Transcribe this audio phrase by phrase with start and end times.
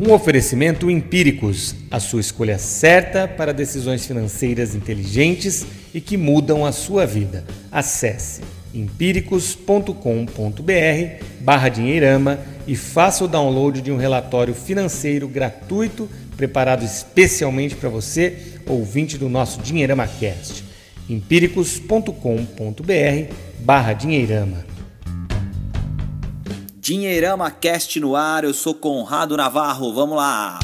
[0.00, 6.70] Um oferecimento Empíricos, a sua escolha certa para decisões financeiras inteligentes e que mudam a
[6.70, 7.44] sua vida.
[7.72, 8.42] Acesse
[8.72, 17.88] empíricos.com.br barra dinheirama e faça o download de um relatório financeiro gratuito preparado especialmente para
[17.88, 18.36] você,
[18.66, 20.62] ouvinte do nosso Dinheirama Cast.
[21.08, 24.67] empíricos.com.br barra dinheirama.
[26.88, 30.58] Dinheirama Cast no ar, eu sou Conrado Navarro, vamos lá!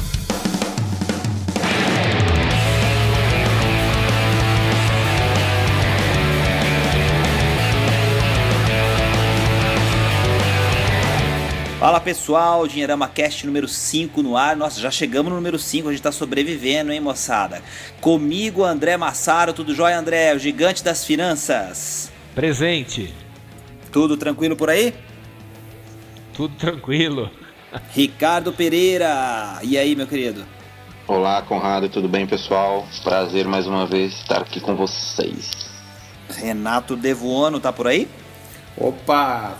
[11.79, 14.55] Fala pessoal, Dinheirama Cast número 5 no ar.
[14.55, 17.61] Nossa, já chegamos no número 5, a gente tá sobrevivendo, hein, moçada?
[18.01, 20.33] Comigo, André Massaro, tudo jóia, André?
[20.33, 22.11] O gigante das finanças.
[22.33, 23.13] Presente.
[23.91, 24.91] Tudo tranquilo por aí?
[26.35, 27.31] Tudo tranquilo.
[27.93, 29.57] Ricardo Pereira.
[29.63, 30.45] E aí, meu querido?
[31.07, 32.85] Olá, Conrado, tudo bem, pessoal?
[33.03, 35.51] Prazer mais uma vez estar aqui com vocês.
[36.29, 38.07] Renato Devuono tá por aí?
[38.75, 39.55] Opa!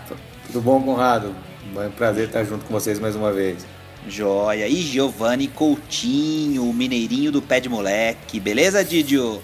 [0.47, 1.33] Tudo bom, Conrado?
[1.77, 3.65] É um prazer estar junto com vocês mais uma vez.
[4.07, 4.67] Joia.
[4.67, 8.39] E Giovanni Coutinho, o mineirinho do pé de moleque.
[8.39, 9.41] Beleza, Didio?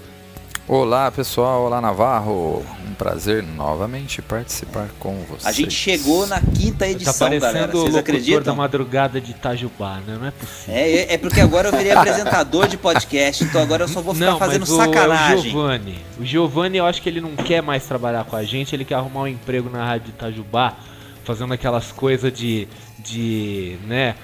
[0.73, 5.45] Olá pessoal, olá Navarro, um prazer novamente participar com vocês.
[5.45, 7.67] A gente chegou na quinta edição, tá parecendo galera.
[7.67, 8.43] o Vocês locutor acreditam?
[8.43, 10.17] da madrugada de Itajubá, né?
[10.17, 10.73] Não é possível.
[10.73, 14.27] É, é porque agora eu virei apresentador de podcast, então agora eu só vou ficar
[14.27, 15.39] Não, fazendo mas o, sacanagem.
[15.39, 18.73] o Giovanni, o Giovanni eu acho que ele não quer mais trabalhar com a gente,
[18.73, 20.77] ele quer arrumar um emprego na rádio de Itajubá,
[21.25, 22.65] fazendo aquelas coisas de,
[22.97, 24.15] de, né,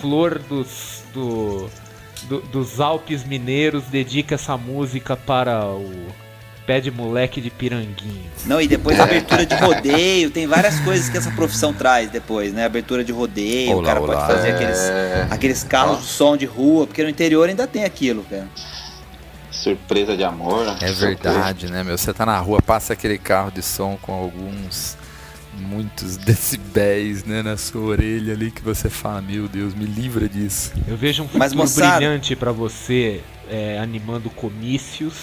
[0.00, 1.68] flor dos, do,
[2.22, 5.90] do- dos Alpes mineiros, dedica essa música para o
[6.66, 8.30] pé de moleque de Piranguinho.
[8.46, 12.52] Não, e depois a abertura de rodeio, tem várias coisas que essa profissão traz depois,
[12.52, 12.64] né?
[12.64, 14.14] Abertura de rodeio, o Olá, cara olá.
[14.14, 17.84] pode fazer aqueles, É, aqueles carros de som de rua, porque no interior ainda tem
[17.84, 18.46] aquilo, cara.
[19.50, 20.64] surpresa de amor.
[20.64, 20.76] né?
[20.80, 21.06] É Surpresa.
[21.06, 21.98] verdade, né, meu?
[21.98, 24.96] Você tá na rua, passa aquele carro de som com alguns,
[25.60, 30.72] muitos decibéis, né, na sua orelha ali que você fala, meu Deus, me livra disso.
[30.88, 35.14] Eu vejo um Mas, futuro moçada- brilhante pra você é, animando comícios,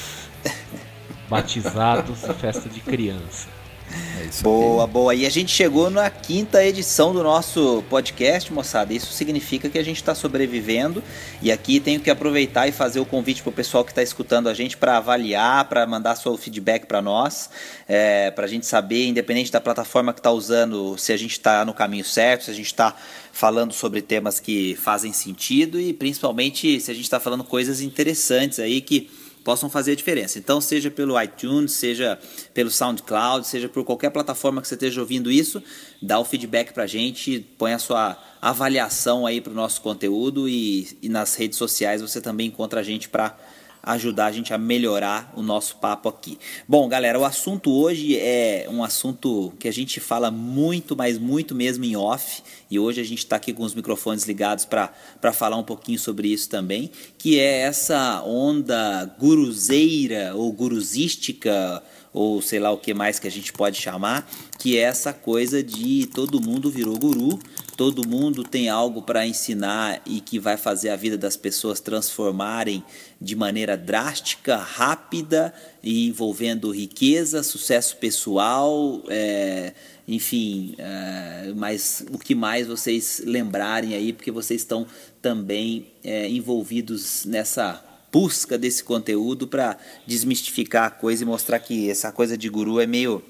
[1.29, 3.47] batizados e festa de criança.
[3.89, 4.91] É isso Boa, aí.
[4.91, 5.15] boa.
[5.15, 8.93] E a gente chegou na quinta edição do nosso podcast, moçada.
[8.93, 11.03] Isso significa que a gente está sobrevivendo.
[11.41, 14.49] E aqui tenho que aproveitar e fazer o convite para o pessoal que está escutando
[14.49, 17.49] a gente para avaliar, para mandar seu feedback para nós,
[17.87, 21.63] é, para a gente saber, independente da plataforma que está usando, se a gente está
[21.63, 22.95] no caminho certo, se a gente está
[23.31, 28.59] falando sobre temas que fazem sentido e principalmente se a gente está falando coisas interessantes
[28.59, 29.09] aí que
[29.47, 30.37] possam fazer a diferença.
[30.37, 32.19] Então, seja pelo iTunes, seja
[32.53, 35.63] pelo SoundCloud, seja por qualquer plataforma que você esteja ouvindo isso,
[36.01, 41.07] dá o feedback pra gente, põe a sua avaliação aí pro nosso conteúdo e, e
[41.07, 43.37] nas redes sociais você também encontra a gente para
[43.87, 46.37] ajudar a gente a melhorar o nosso papo aqui.
[46.67, 51.55] Bom, galera, o assunto hoje é um assunto que a gente fala muito, mas muito
[51.55, 55.55] mesmo em off, e hoje a gente está aqui com os microfones ligados para falar
[55.55, 61.81] um pouquinho sobre isso também, que é essa onda guruzeira ou guruzística,
[62.13, 65.63] ou sei lá o que mais que a gente pode chamar, que é essa coisa
[65.63, 67.39] de todo mundo virou guru,
[67.77, 72.83] todo mundo tem algo para ensinar e que vai fazer a vida das pessoas transformarem
[73.21, 79.73] de maneira drástica, rápida e envolvendo riqueza, sucesso pessoal, é,
[80.07, 84.87] enfim, é, mas o que mais vocês lembrarem aí, porque vocês estão
[85.21, 89.77] também é, envolvidos nessa busca desse conteúdo para
[90.07, 93.23] desmistificar a coisa e mostrar que essa coisa de guru é meio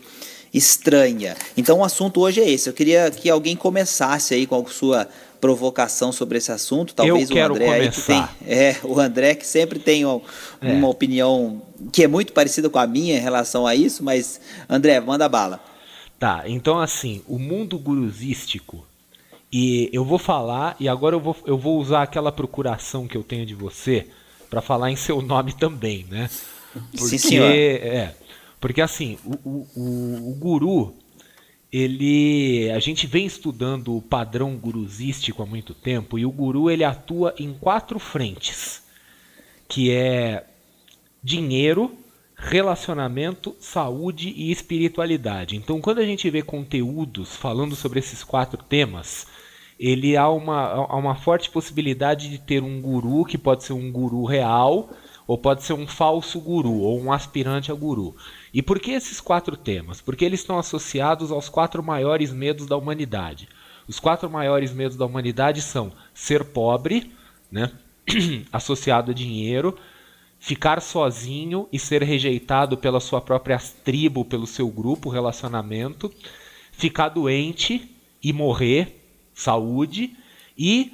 [0.53, 1.35] estranha.
[1.56, 2.69] Então o assunto hoje é esse.
[2.69, 5.08] Eu queria que alguém começasse aí com a sua
[5.40, 6.94] provocação sobre esse assunto.
[6.96, 10.22] Talvez o André aí que tem, é, o André que sempre tem um-
[10.62, 10.72] É.
[10.72, 15.00] uma opinião que é muito parecida com a minha em relação a isso, mas André,
[15.00, 15.59] manda bala.
[16.19, 18.84] Tá, então assim, o mundo gurusístico,
[19.53, 23.24] e eu vou falar, e agora eu vou, eu vou usar aquela procuração que eu
[23.24, 24.07] tenho de você
[24.50, 26.27] para falar em seu nome também, né?
[26.95, 27.51] Sim, senhor.
[27.51, 28.16] É,
[28.59, 30.95] porque assim, o, o, o, o guru,
[31.71, 32.71] ele.
[32.71, 37.33] A gente vem estudando o padrão gurusístico há muito tempo, e o guru ele atua
[37.38, 38.83] em quatro frentes,
[39.68, 40.45] que é
[41.24, 41.95] dinheiro,
[42.36, 45.56] relacionamento, saúde e espiritualidade.
[45.56, 49.27] Então, quando a gente vê conteúdos falando sobre esses quatro temas,
[49.80, 53.92] ele há uma, há uma forte possibilidade de ter um guru que pode ser um
[53.92, 54.89] guru real
[55.27, 58.15] ou pode ser um falso guru ou um aspirante a guru.
[58.53, 60.00] E por que esses quatro temas?
[60.00, 63.50] Porque eles estão associados aos quatro maiores medos da humanidade.
[63.88, 67.12] Os quatro maiores medos da humanidade são ser pobre,
[67.51, 67.71] né?
[68.51, 69.77] associado a dinheiro,
[70.39, 76.12] ficar sozinho e ser rejeitado pela sua própria tribo, pelo seu grupo, relacionamento,
[76.71, 77.91] ficar doente
[78.23, 79.03] e morrer,
[79.33, 80.15] saúde,
[80.57, 80.94] e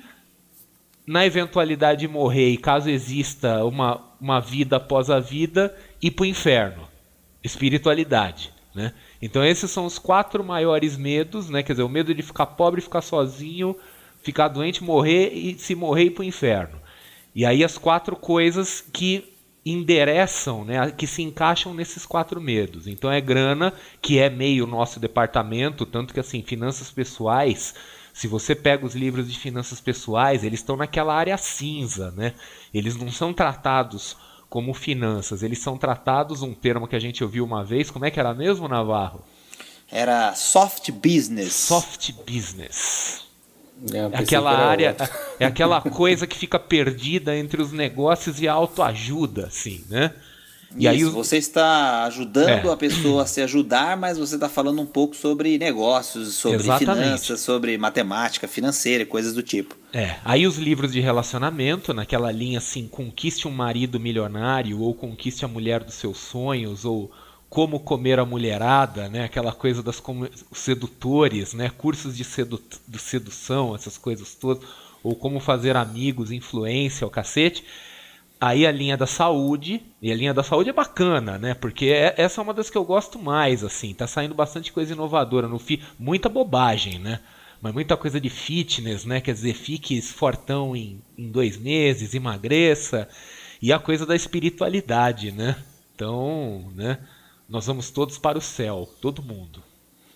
[1.06, 6.24] na eventualidade de morrer e caso exista uma, uma vida após a vida, ir para
[6.24, 6.88] o inferno,
[7.44, 8.54] espiritualidade.
[8.74, 8.94] Né?
[9.22, 11.62] Então esses são os quatro maiores medos, né?
[11.62, 13.76] quer dizer, o medo de ficar pobre, ficar sozinho,
[14.22, 16.82] ficar doente, morrer e se morrer ir para o inferno.
[17.36, 19.34] E aí as quatro coisas que
[19.66, 22.86] endereçam, né, que se encaixam nesses quatro medos.
[22.86, 27.74] Então é grana, que é meio nosso departamento, tanto que assim, finanças pessoais,
[28.14, 32.34] se você pega os livros de finanças pessoais, eles estão naquela área cinza, né?
[32.72, 34.16] Eles não são tratados
[34.48, 38.12] como finanças, eles são tratados um termo que a gente ouviu uma vez, como é
[38.12, 39.24] que era mesmo, Navarro?
[39.92, 41.54] Era soft business.
[41.54, 43.24] Soft business.
[43.92, 44.96] É, aquela área,
[45.40, 50.14] é aquela coisa que fica perdida entre os negócios e a autoajuda, assim, né?
[50.76, 52.74] E Isso, aí você está ajudando é.
[52.74, 57.04] a pessoa a se ajudar, mas você está falando um pouco sobre negócios, sobre Exatamente.
[57.04, 59.76] finanças, sobre matemática financeira, coisas do tipo.
[59.94, 65.46] É, aí os livros de relacionamento, naquela linha assim, conquiste um marido milionário, ou conquiste
[65.46, 67.12] a mulher dos seus sonhos, ou
[67.54, 69.26] como comer a mulherada, né?
[69.26, 70.02] Aquela coisa das
[70.52, 71.70] sedutores, né?
[71.70, 74.64] Cursos de, sedu de sedução, essas coisas todas,
[75.04, 77.64] ou como fazer amigos, influência, o cacete.
[78.46, 81.54] Aí a linha da saúde, e a linha da saúde é bacana, né?
[81.54, 83.94] Porque é, essa é uma das que eu gosto mais, assim.
[83.94, 87.22] Tá saindo bastante coisa inovadora no fi, muita bobagem, né?
[87.62, 89.22] Mas muita coisa de fitness, né?
[89.22, 93.08] Quer dizer, fique fortão em, em dois meses, emagreça.
[93.62, 95.56] E a coisa da espiritualidade, né?
[95.96, 97.00] Então, né?
[97.48, 99.64] Nós vamos todos para o céu, todo mundo.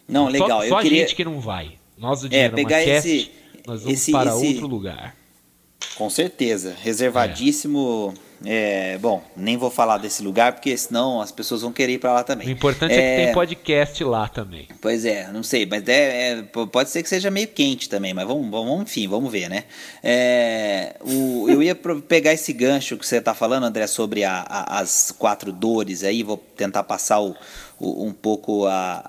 [0.06, 0.64] Não, legal.
[0.64, 1.00] Só, só a queria...
[1.00, 1.78] gente que não vai.
[1.98, 3.32] Nós do Dinheiro é, pegar esse,
[3.66, 4.48] nós vamos esse, para esse...
[4.48, 5.16] outro lugar.
[5.96, 6.76] Com certeza.
[6.82, 8.14] Reservadíssimo.
[8.46, 8.94] É.
[8.94, 8.98] é.
[9.00, 12.24] bom, nem vou falar desse lugar, porque senão as pessoas vão querer ir para lá
[12.24, 12.48] também.
[12.48, 12.98] O importante é...
[12.98, 13.18] é...
[13.18, 14.68] que tem podcast lá também.
[14.80, 18.28] Pois é, não sei, mas é, é, pode ser que seja meio quente também, mas
[18.28, 19.64] vamos, vamos enfim, vamos ver, né?
[20.04, 24.80] É, o, eu ia pegar esse gancho que você está falando, André, sobre a, a,
[24.80, 27.36] as quatro dores aí, vou tentar passar o
[27.80, 29.04] um pouco a,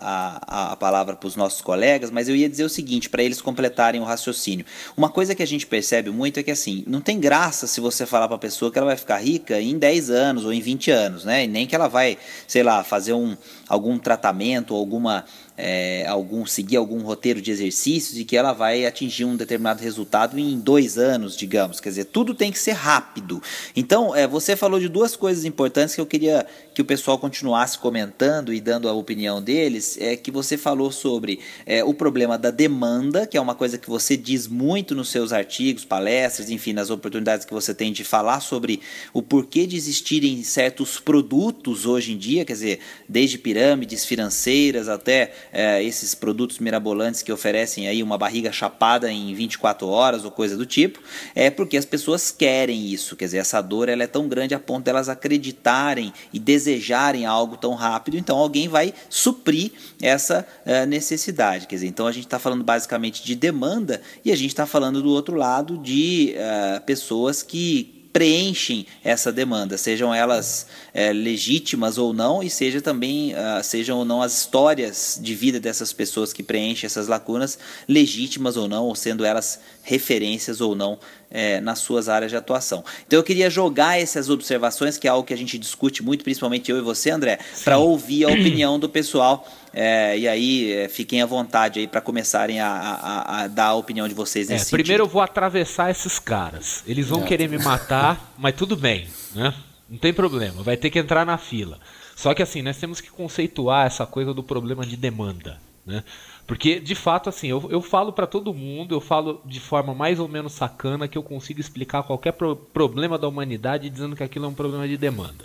[0.47, 3.41] a, a palavra para os nossos colegas, mas eu ia dizer o seguinte, para eles
[3.41, 4.67] completarem o raciocínio.
[4.97, 8.05] Uma coisa que a gente percebe muito é que assim, não tem graça se você
[8.05, 10.91] falar para a pessoa que ela vai ficar rica em 10 anos ou em 20
[10.91, 11.45] anos, né?
[11.45, 13.37] E nem que ela vai, sei lá, fazer um,
[13.69, 15.25] algum tratamento, alguma
[15.59, 20.39] é, algum seguir algum roteiro de exercícios e que ela vai atingir um determinado resultado
[20.39, 21.81] em dois anos, digamos.
[21.81, 23.43] Quer dizer, tudo tem que ser rápido.
[23.75, 27.77] Então, é, você falou de duas coisas importantes que eu queria que o pessoal continuasse
[27.77, 29.99] comentando e dando a opinião deles.
[30.01, 33.91] É que você falou sobre é, o problema da demanda, que é uma coisa que
[33.91, 38.39] você diz muito nos seus artigos, palestras, enfim, nas oportunidades que você tem de falar
[38.39, 38.81] sobre
[39.13, 42.79] o porquê de existirem certos produtos hoje em dia, quer dizer,
[43.09, 49.35] desde pirâmides financeiras até é, esses produtos mirabolantes que oferecem aí uma barriga chapada em
[49.35, 51.01] 24 horas ou coisa do tipo,
[51.35, 54.59] é porque as pessoas querem isso, quer dizer, essa dor ela é tão grande a
[54.59, 61.67] ponto delas acreditarem e desejarem algo tão rápido, então alguém vai suprir essa uh, necessidade,
[61.67, 65.03] quer dizer, então a gente está falando basicamente de demanda e a gente está falando
[65.03, 72.13] do outro lado de uh, pessoas que preenchem essa demanda, sejam elas é, legítimas ou
[72.13, 76.43] não, e seja também uh, sejam ou não as histórias de vida dessas pessoas que
[76.43, 80.99] preenchem essas lacunas legítimas ou não, ou sendo elas referências ou não
[81.31, 82.85] é, nas suas áreas de atuação.
[83.07, 86.71] Então eu queria jogar essas observações, que é algo que a gente discute muito, principalmente
[86.71, 89.47] eu e você, André, para ouvir a opinião do pessoal.
[89.73, 93.75] É, e aí é, fiquem à vontade aí para começarem a, a, a, dar a
[93.75, 96.83] opinião de vocês é, nesse Primeiro eu vou atravessar esses caras.
[96.87, 97.27] Eles vão é.
[97.27, 99.55] querer me matar, mas tudo bem, né?
[99.89, 101.79] Não tem problema, vai ter que entrar na fila.
[102.17, 106.03] Só que assim, nós temos que conceituar essa coisa do problema de demanda, né?
[106.49, 110.19] Porque, de fato, assim, eu, eu falo para todo mundo, eu falo de forma mais
[110.19, 114.47] ou menos sacana que eu consigo explicar qualquer pro problema da humanidade dizendo que aquilo
[114.47, 115.45] é um problema de demanda.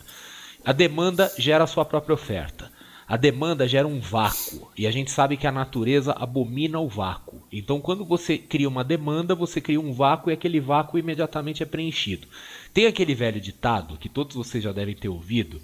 [0.63, 2.71] A demanda gera a sua própria oferta.
[3.05, 7.43] A demanda gera um vácuo e a gente sabe que a natureza abomina o vácuo.
[7.51, 11.65] Então, quando você cria uma demanda, você cria um vácuo e aquele vácuo imediatamente é
[11.65, 12.29] preenchido.
[12.73, 15.61] Tem aquele velho ditado que todos vocês já devem ter ouvido,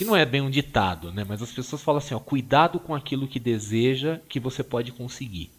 [0.00, 1.26] que não é bem um ditado, né?
[1.28, 5.50] Mas as pessoas falam assim, ó, cuidado com aquilo que deseja que você pode conseguir.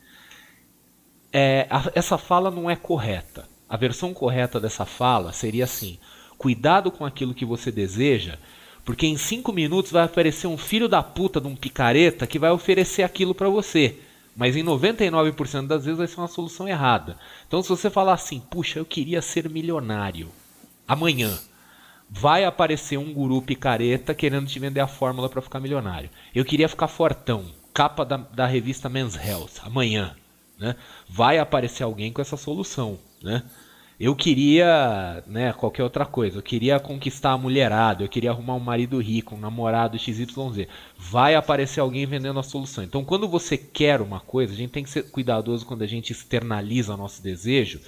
[1.32, 3.48] É, a, essa fala não é correta.
[3.70, 6.00] A versão correta dessa fala seria assim:
[6.40, 8.40] cuidado com aquilo que você deseja,
[8.84, 12.50] porque em cinco minutos vai aparecer um filho da puta de um picareta que vai
[12.50, 14.00] oferecer aquilo para você.
[14.36, 17.16] Mas em 99% das vezes vai ser uma solução errada.
[17.48, 20.32] Então se você falar assim, puxa, eu queria ser milionário
[20.88, 21.38] amanhã,
[22.12, 26.10] vai aparecer um guru picareta querendo te vender a fórmula para ficar milionário.
[26.36, 30.14] Eu queria ficar fortão, capa da, da revista Men's Health, amanhã.
[30.60, 30.76] Né?
[31.08, 33.00] Vai aparecer alguém com essa solução.
[33.24, 33.42] Né?
[33.98, 36.40] Eu queria, né, qualquer outra coisa.
[36.40, 40.68] Eu queria conquistar a mulherada, eu queria arrumar um marido rico, um namorado XYZ.
[40.98, 42.84] Vai aparecer alguém vendendo a solução.
[42.84, 46.12] Então, quando você quer uma coisa, a gente tem que ser cuidadoso quando a gente
[46.12, 47.80] externaliza nosso desejo.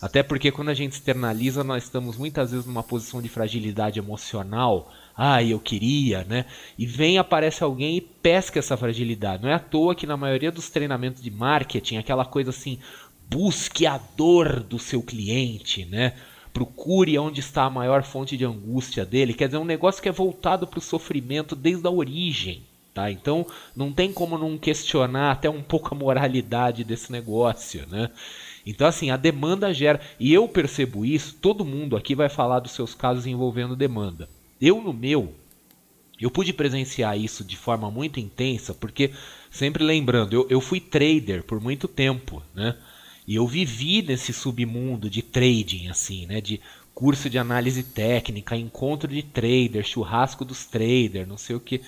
[0.00, 4.90] Até porque quando a gente externaliza, nós estamos muitas vezes numa posição de fragilidade emocional.
[5.14, 6.46] Ah, eu queria, né?
[6.78, 9.42] E vem, aparece alguém e pesca essa fragilidade.
[9.42, 12.78] Não é à toa que na maioria dos treinamentos de marketing, aquela coisa assim,
[13.28, 16.14] busque a dor do seu cliente, né?
[16.50, 19.34] Procure onde está a maior fonte de angústia dele.
[19.34, 22.64] Quer dizer, um negócio que é voltado para o sofrimento desde a origem.
[22.92, 23.08] Tá?
[23.08, 27.86] Então não tem como não questionar até um pouco a moralidade desse negócio.
[27.88, 28.10] Né?
[28.70, 30.00] Então, assim, a demanda gera.
[30.18, 34.28] E eu percebo isso, todo mundo aqui vai falar dos seus casos envolvendo demanda.
[34.60, 35.34] Eu, no meu,
[36.20, 39.10] eu pude presenciar isso de forma muito intensa, porque,
[39.50, 42.76] sempre lembrando, eu, eu fui trader por muito tempo, né?
[43.26, 46.40] E eu vivi nesse submundo de trading, assim, né?
[46.40, 46.60] De
[46.94, 51.80] curso de análise técnica, encontro de trader, churrasco dos traders, não sei o que.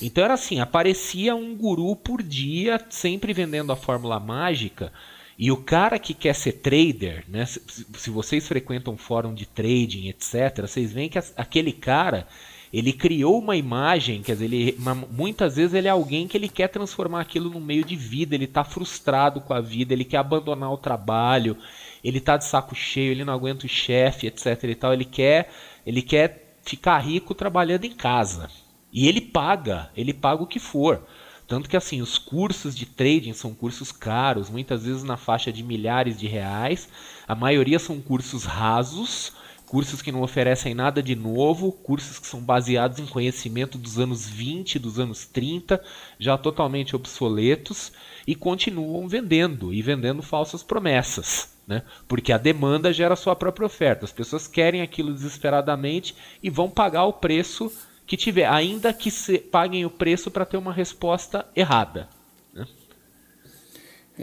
[0.00, 4.92] Então era assim, aparecia um guru por dia, sempre vendendo a fórmula mágica.
[5.38, 7.46] E o cara que quer ser trader, né?
[7.46, 7.62] Se,
[7.96, 12.26] se vocês frequentam fórum de trading, etc., vocês veem que aquele cara
[12.72, 14.78] ele criou uma imagem, quer dizer, ele,
[15.10, 18.44] muitas vezes ele é alguém que ele quer transformar aquilo num meio de vida, ele
[18.44, 21.56] está frustrado com a vida, ele quer abandonar o trabalho,
[22.04, 25.50] ele está de saco cheio, ele não aguenta o chefe, etc e tal, ele quer,
[25.86, 28.50] ele quer ficar rico trabalhando em casa.
[28.92, 31.06] E ele paga, ele paga o que for.
[31.48, 35.62] Tanto que assim, os cursos de trading são cursos caros, muitas vezes na faixa de
[35.62, 36.86] milhares de reais.
[37.26, 39.32] A maioria são cursos rasos,
[39.66, 44.28] cursos que não oferecem nada de novo, cursos que são baseados em conhecimento dos anos
[44.28, 45.82] 20, dos anos 30,
[46.18, 47.92] já totalmente obsoletos,
[48.26, 51.56] e continuam vendendo e vendendo falsas promessas.
[51.66, 51.82] Né?
[52.06, 54.04] Porque a demanda gera a sua própria oferta.
[54.04, 57.72] As pessoas querem aquilo desesperadamente e vão pagar o preço
[58.08, 62.08] que tiver, ainda que se, paguem o preço para ter uma resposta errada.
[62.54, 62.66] Né?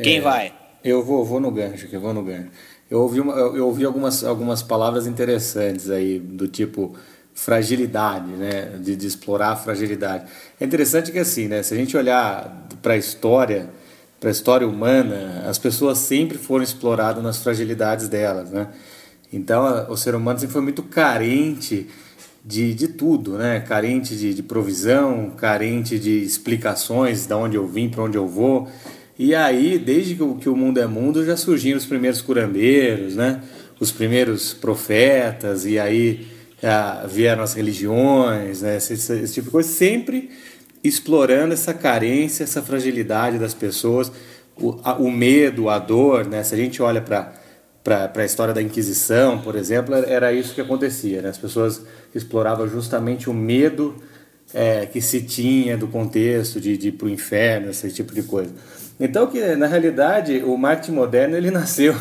[0.01, 0.53] Quem é, vai?
[0.83, 2.49] Eu vou, vou no gancho, que eu vou no gancho.
[2.89, 6.95] Eu ouvi, uma, eu ouvi algumas, algumas palavras interessantes aí, do tipo
[7.35, 8.79] fragilidade, né?
[8.79, 10.25] De, de explorar a fragilidade.
[10.59, 11.61] É interessante que assim, né?
[11.61, 13.69] Se a gente olhar para a história,
[14.19, 18.67] para a história humana, as pessoas sempre foram exploradas nas fragilidades delas, né?
[19.31, 21.87] Então, o ser humano sempre foi muito carente
[22.45, 23.59] de, de tudo, né?
[23.59, 28.69] Carente de, de provisão, carente de explicações de onde eu vim, para onde eu vou.
[29.17, 33.15] E aí, desde que o, que o mundo é mundo, já surgiram os primeiros curandeiros,
[33.15, 33.41] né?
[33.79, 36.27] Os primeiros profetas, e aí
[36.61, 38.77] já vieram as religiões, né?
[38.77, 40.29] esse, esse tipo de coisa, sempre
[40.83, 44.11] explorando essa carência, essa fragilidade das pessoas,
[44.55, 46.43] o, a, o medo, a dor, né?
[46.43, 47.33] Se a gente olha para
[47.85, 51.21] para a história da Inquisição, por exemplo, era isso que acontecia.
[51.21, 51.29] Né?
[51.29, 51.83] As pessoas
[52.15, 53.93] exploravam justamente o medo
[54.51, 58.23] é, que se tinha do contexto de, de ir para o inferno, esse tipo de
[58.23, 58.51] coisa.
[58.99, 61.95] Então, que na realidade, o marketing moderno ele nasceu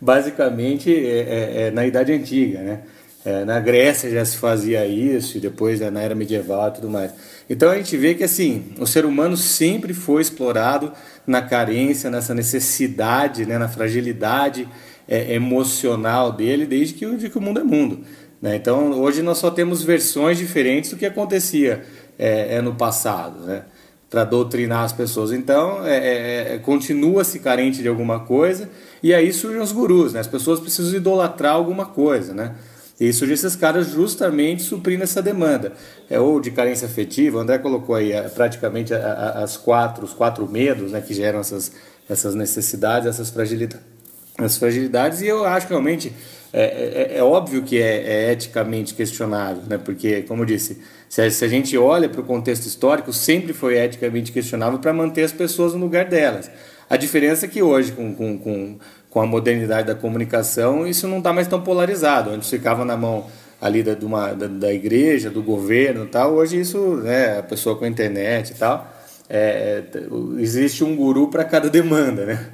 [0.00, 2.80] basicamente é, é, é, na Idade Antiga, né?
[3.22, 6.88] É, na Grécia já se fazia isso, e depois né, na era medieval e tudo
[6.88, 7.12] mais.
[7.50, 10.90] Então a gente vê que assim, o ser humano sempre foi explorado
[11.26, 14.66] na carência, nessa necessidade, né, na fragilidade
[15.10, 18.00] é, emocional dele desde que, que o mundo é mundo.
[18.40, 18.56] Né?
[18.56, 21.84] Então hoje nós só temos versões diferentes do que acontecia
[22.18, 23.40] é, no passado.
[23.40, 23.64] Né?
[24.10, 25.30] para doutrinar as pessoas.
[25.30, 28.68] Então, é, é, é, continua-se carente de alguma coisa,
[29.00, 30.20] e aí surgem os gurus, né?
[30.20, 32.56] As pessoas precisam idolatrar alguma coisa, né?
[32.98, 35.72] E surgem esses caras justamente suprindo essa demanda.
[36.10, 40.46] É, ou de carência afetiva, o André colocou aí é, praticamente as quatro, os quatro
[40.46, 41.72] medos né, que geram essas,
[42.08, 43.86] essas necessidades, essas fragilidades,
[44.44, 46.12] as fragilidades, e eu acho que realmente
[46.52, 49.78] é, é, é óbvio que é, é, eticamente questionável, né?
[49.78, 53.52] porque, como eu disse, se a, se a gente olha para o contexto histórico, sempre
[53.52, 56.50] foi eticamente questionável para manter as pessoas no lugar delas.
[56.88, 58.78] A diferença é que hoje, com, com, com,
[59.08, 62.30] com a modernidade da comunicação, isso não está mais tão polarizado.
[62.30, 63.26] Antes ficava na mão
[63.60, 67.84] ali da, uma, da, da igreja, do governo tal, hoje isso, né, a pessoa com
[67.84, 68.90] a internet e tal,
[69.28, 69.82] é,
[70.38, 72.46] existe um guru para cada demanda, né?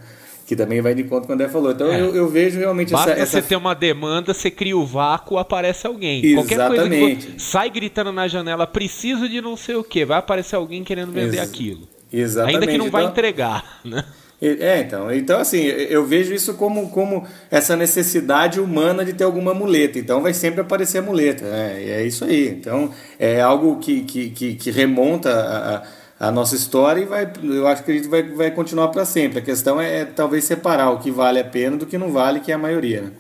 [0.47, 1.73] Que também vai de conta quando ele falou.
[1.73, 2.01] Então é.
[2.01, 3.41] eu, eu, vejo realmente Basta essa, essa...
[3.41, 6.25] você ter uma demanda, você cria o vácuo, aparece alguém.
[6.25, 6.57] Exatamente.
[6.57, 10.19] Qualquer coisa que for, sai gritando na janela, preciso de não sei o que, vai
[10.19, 11.89] aparecer alguém querendo vender Ex aquilo.
[12.13, 12.55] Exatamente.
[12.55, 14.05] Ainda que não então, vai entregar, né?
[14.41, 19.55] É, então, então assim, eu vejo isso como, como essa necessidade humana de ter alguma
[19.55, 19.99] muleta.
[19.99, 21.83] Então vai sempre aparecer a muleta, né?
[21.83, 22.49] E é isso aí.
[22.49, 25.83] Então é algo que, que, que, que remonta a, a,
[26.31, 29.39] nossa história e vai, eu acho que a gente vai, vai continuar para sempre.
[29.39, 32.41] A questão é, é, talvez separar o que vale a pena do que não vale,
[32.41, 33.03] que é a maioria.
[33.03, 33.13] Né?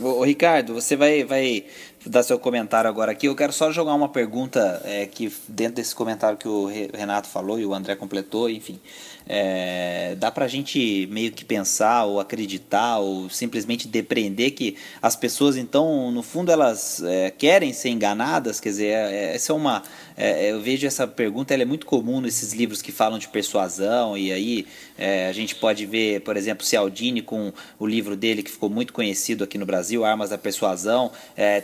[0.00, 1.64] Ô, Ricardo, você vai, vai
[2.06, 3.26] dar seu comentário agora aqui.
[3.26, 7.58] Eu quero só jogar uma pergunta é, que dentro desse comentário que o Renato falou
[7.58, 8.78] e o André completou, enfim.
[9.26, 15.14] É, dá para a gente meio que pensar ou acreditar ou simplesmente depreender que as
[15.16, 18.58] pessoas, então, no fundo, elas é, querem ser enganadas?
[18.58, 19.82] Quer dizer, é essa é uma.
[20.20, 24.18] É, eu vejo essa pergunta, ela é muito comum nesses livros que falam de persuasão,
[24.18, 24.66] e aí
[24.98, 28.92] é, a gente pode ver, por exemplo, Cialdini com o livro dele que ficou muito
[28.92, 31.12] conhecido aqui no Brasil, Armas da Persuasão.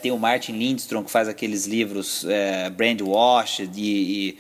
[0.01, 4.39] tem o Martin Lindstrom que faz aqueles livros é, Brand Wash, e, e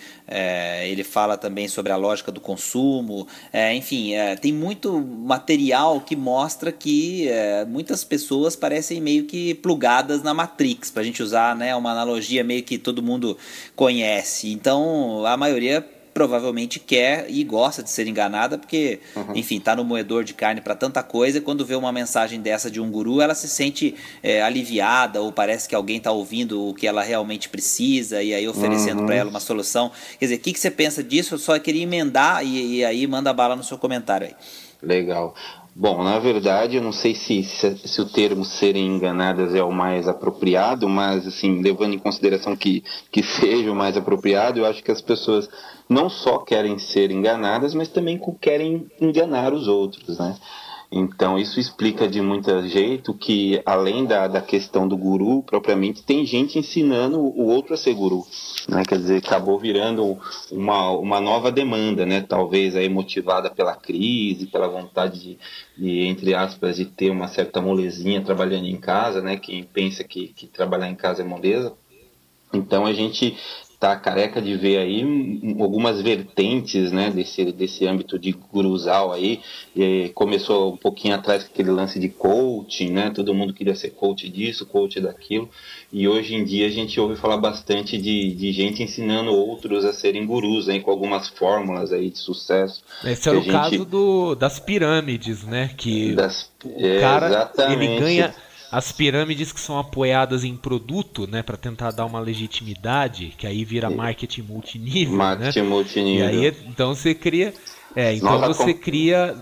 [0.89, 3.27] ele fala também sobre a lógica do consumo.
[3.53, 9.55] É, enfim, é, tem muito material que mostra que é, muitas pessoas parecem meio que
[9.55, 13.37] plugadas na Matrix, para a gente usar né, uma analogia meio que todo mundo
[13.75, 14.04] conhece.
[14.53, 19.35] Então, a maioria provavelmente quer e gosta de ser enganada, porque, uhum.
[19.35, 22.71] enfim, está no moedor de carne para tanta coisa, e quando vê uma mensagem dessa
[22.71, 26.73] de um guru, ela se sente é, aliviada, ou parece que alguém está ouvindo o
[26.73, 29.07] que ela realmente precisa, e aí oferecendo uhum.
[29.07, 29.91] para ela uma solução.
[30.19, 31.35] Quer dizer, o que, que você pensa disso?
[31.35, 34.35] Eu só queria emendar, e, e aí manda bala no seu comentário aí.
[34.81, 35.35] Legal.
[35.77, 39.73] Bom, na verdade, eu não sei se, se, se, o termo serem enganadas é o
[39.73, 44.85] mais apropriado, mas, assim, levando em consideração que, que seja o mais apropriado, eu acho
[44.85, 45.49] que as pessoas
[45.89, 50.37] não só querem ser enganadas, mas também querem enganar os outros, né?
[50.97, 56.25] Então, isso explica de muito jeito que, além da, da questão do guru propriamente, tem
[56.25, 58.25] gente ensinando o outro a ser guru.
[58.69, 58.85] Né?
[58.87, 60.17] Quer dizer, acabou virando
[60.53, 62.21] uma, uma nova demanda, né?
[62.21, 65.39] talvez aí motivada pela crise, pela vontade de,
[65.77, 69.37] de, entre aspas, de ter uma certa molezinha trabalhando em casa, né?
[69.37, 71.73] quem pensa que, que trabalhar em casa é moleza.
[72.53, 73.37] Então a gente
[73.79, 75.03] tá careca de ver aí
[75.61, 79.41] algumas vertentes né, desse, desse âmbito de guruzal aí.
[79.77, 83.11] E começou um pouquinho atrás com aquele lance de coaching, né?
[83.11, 85.49] Todo mundo queria ser coach disso, coach daquilo.
[85.93, 89.93] E hoje em dia a gente ouve falar bastante de, de gente ensinando outros a
[89.93, 92.83] serem gurus, hein, com algumas fórmulas aí de sucesso.
[93.05, 93.51] Esse é o gente...
[93.51, 95.71] caso do, das pirâmides, né?
[95.77, 96.51] Que das...
[96.65, 97.85] o cara exatamente.
[97.85, 98.35] ele ganha
[98.75, 103.65] as pirâmides que são apoiadas em produto, né, para tentar dar uma legitimidade, que aí
[103.65, 105.19] vira marketing multinível, né?
[105.19, 105.69] marketing né?
[105.69, 106.31] multinível.
[106.31, 107.55] E aí então você cria,
[107.95, 109.37] é, então Nossa, você cria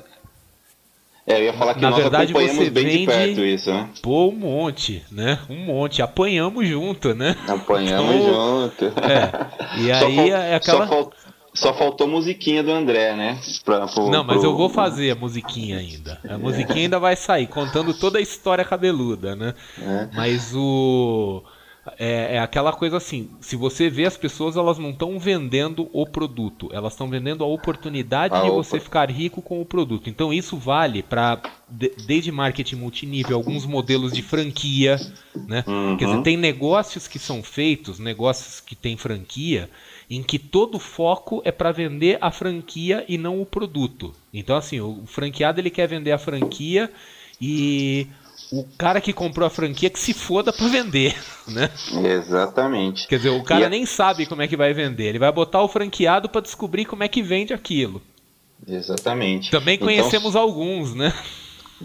[1.27, 3.88] é, eu ia falar que Na nós verdade, você bem vende, de perto isso, né?
[4.03, 5.38] Pô, um monte, né?
[5.49, 6.03] Um monte.
[6.03, 7.37] Apanhamos junto, né?
[7.47, 8.85] Apanhamos então, junto.
[9.01, 9.81] É.
[9.81, 10.88] E aí é aquela.
[10.88, 11.11] Só,
[11.54, 13.38] só faltou musiquinha do André, né?
[13.64, 14.46] Pra, pro, não, mas pro...
[14.46, 16.18] eu vou fazer a musiquinha ainda.
[16.28, 19.54] A musiquinha ainda vai sair, contando toda a história cabeluda, né?
[19.80, 20.08] É.
[20.14, 21.42] Mas o.
[21.98, 26.06] É, é, aquela coisa assim, se você vê as pessoas, elas não estão vendendo o
[26.06, 30.08] produto, elas estão vendendo a oportunidade a de você ficar rico com o produto.
[30.08, 31.42] Então isso vale para
[32.06, 34.96] desde marketing multinível, alguns modelos de franquia,
[35.34, 35.64] né?
[35.66, 35.96] Uhum.
[35.96, 39.68] Quer dizer, tem negócios que são feitos, negócios que têm franquia,
[40.12, 44.14] em que todo o foco é para vender a franquia e não o produto.
[44.33, 46.92] Então, assim, o franqueado ele quer vender a franquia
[47.40, 48.07] e
[48.53, 51.16] o cara que comprou a franquia que se foda para vender,
[51.48, 51.70] né?
[52.05, 53.09] Exatamente.
[53.09, 55.07] Quer dizer, o cara nem sabe como é que vai vender.
[55.07, 58.03] Ele vai botar o franqueado para descobrir como é que vende aquilo.
[58.68, 59.51] Exatamente.
[59.51, 60.42] Também então, conhecemos então...
[60.42, 61.11] alguns, né?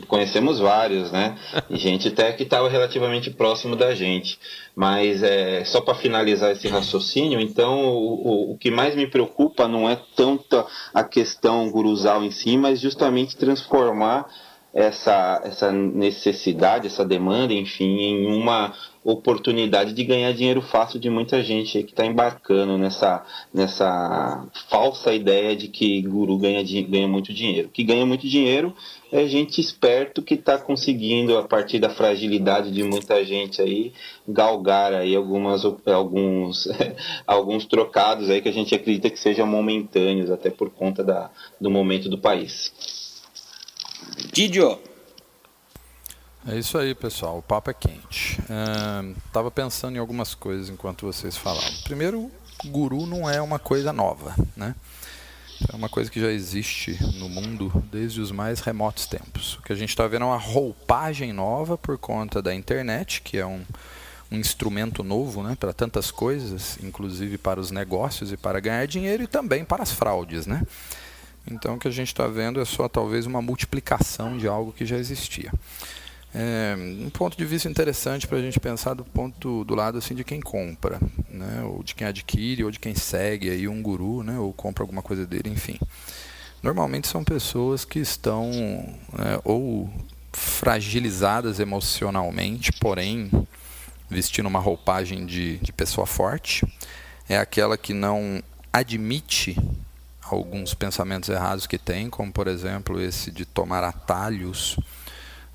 [0.07, 1.37] Conhecemos vários, né?
[1.69, 4.39] E gente até que estava relativamente próximo da gente.
[4.75, 9.67] Mas é, só para finalizar esse raciocínio, então o, o, o, que mais me preocupa
[9.67, 14.27] não é tanto a questão gurusal em si, mas justamente transformar
[14.73, 18.73] essa, essa necessidade, essa demanda, enfim, em uma
[19.11, 25.55] oportunidade de ganhar dinheiro fácil de muita gente que está embarcando nessa, nessa falsa ideia
[25.55, 27.69] de que guru ganha, ganha muito dinheiro.
[27.69, 28.75] Que ganha muito dinheiro
[29.09, 33.93] é gente esperto que está conseguindo, a partir da fragilidade de muita gente aí,
[34.27, 36.67] galgar aí algumas, alguns,
[37.25, 41.71] alguns trocados aí que a gente acredita que sejam momentâneos, até por conta da, do
[41.71, 42.73] momento do país.
[44.33, 44.86] Didio!
[46.49, 47.39] É isso aí, pessoal.
[47.39, 48.39] O papo é quente.
[49.25, 51.73] Estava pensando em algumas coisas enquanto vocês falavam.
[51.83, 52.31] Primeiro,
[52.67, 54.73] guru não é uma coisa nova, né?
[55.71, 59.55] É uma coisa que já existe no mundo desde os mais remotos tempos.
[59.55, 63.37] O que a gente está vendo é uma roupagem nova por conta da internet, que
[63.37, 63.65] é um,
[64.31, 69.23] um instrumento novo né, para tantas coisas, inclusive para os negócios e para ganhar dinheiro
[69.23, 70.45] e também para as fraudes.
[70.45, 70.61] Né?
[71.51, 74.85] Então o que a gente está vendo é só talvez uma multiplicação de algo que
[74.85, 75.51] já existia.
[76.33, 80.13] É, um ponto de vista interessante para a gente pensar do ponto do lado assim
[80.13, 84.23] de quem compra, né, ou de quem adquire, ou de quem segue aí um guru,
[84.23, 85.79] né, ou compra alguma coisa dele, enfim.
[86.61, 89.89] Normalmente são pessoas que estão né, ou
[90.33, 93.31] fragilizadas emocionalmente, porém
[94.09, 96.65] vestindo uma roupagem de, de pessoa forte.
[97.27, 99.57] É aquela que não admite
[100.21, 104.77] alguns pensamentos errados que tem, como por exemplo esse de tomar atalhos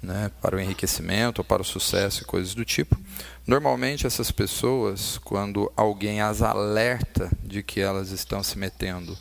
[0.02, 2.98] né, para o enriquecimento ou para o sucesso e coisas do tipo.
[3.46, 9.16] Normalmente essas pessoas, quando alguém as alerta de que elas estão se metendo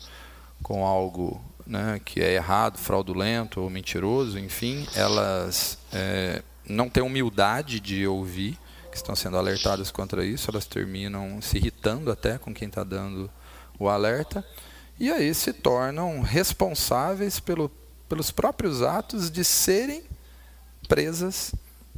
[0.62, 7.78] com algo né, que é errado, fraudulento ou mentiroso, enfim, elas é, não têm humildade
[7.78, 8.58] de ouvir
[8.90, 13.30] que estão sendo alertadas contra isso, elas terminam se irritando até com quem está dando
[13.78, 14.44] o alerta
[15.00, 17.70] e aí se tornam responsáveis pelo,
[18.08, 20.04] pelos próprios atos de serem
[20.88, 21.54] presas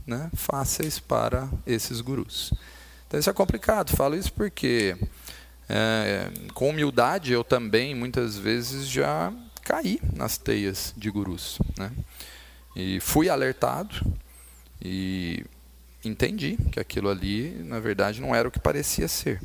[0.06, 2.52] né, fáceis para esses gurus.
[3.06, 3.96] Então isso é complicado.
[3.96, 4.96] Falo isso porque
[5.68, 11.90] é, com humildade eu também muitas vezes já caí nas teias de gurus, né?
[12.76, 13.94] E fui alertado
[14.82, 15.44] e
[16.04, 19.40] entendi que aquilo ali, na verdade, não era o que parecia ser.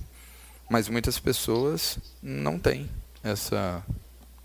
[0.70, 2.90] Mas muitas pessoas não têm
[3.24, 3.84] essa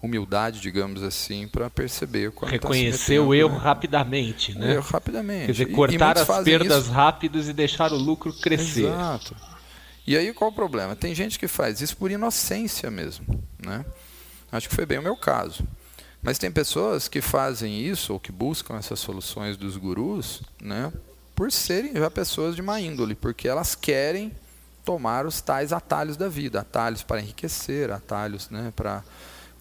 [0.04, 3.58] humildade, digamos assim, para perceber quando tá Reconhecer tá o erro né?
[3.58, 4.66] rapidamente, né?
[4.66, 5.46] O erro rapidamente.
[5.46, 6.92] Quer dizer, cortar as perdas isso.
[6.92, 8.86] rápidas e deixar o lucro crescer.
[8.86, 9.34] Exato.
[10.06, 10.94] E aí qual o problema?
[10.94, 13.84] Tem gente que faz isso por inocência mesmo, né?
[14.52, 15.64] Acho que foi bem o meu caso.
[16.22, 20.90] Mas tem pessoas que fazem isso ou que buscam essas soluções dos gurus, né,
[21.34, 24.32] por serem já pessoas de má índole, porque elas querem
[24.84, 29.02] tomar os tais atalhos da vida, atalhos para enriquecer, atalhos, né, para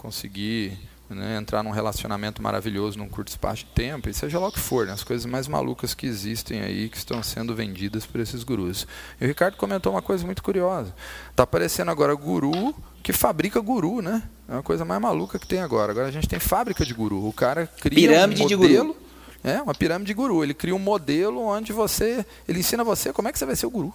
[0.04, 0.78] conseguir
[1.10, 4.60] né, entrar num relacionamento maravilhoso num curto espaço de tempo, e seja lá o que
[4.60, 8.44] for, né, as coisas mais malucas que existem aí, que estão sendo vendidas por esses
[8.44, 8.86] gurus.
[9.22, 10.94] E o Ricardo comentou uma coisa muito curiosa.
[11.32, 14.24] Está aparecendo agora guru que fabrica guru, né?
[14.48, 15.92] É uma coisa mais maluca que tem agora.
[15.92, 17.28] Agora a gente tem fábrica de guru.
[17.28, 18.98] O cara cria pirâmide um modelo, de guru.
[19.44, 20.44] É, uma pirâmide de guru.
[20.44, 23.66] Ele cria um modelo onde você, ele ensina você como é que você vai ser
[23.66, 23.94] o guru.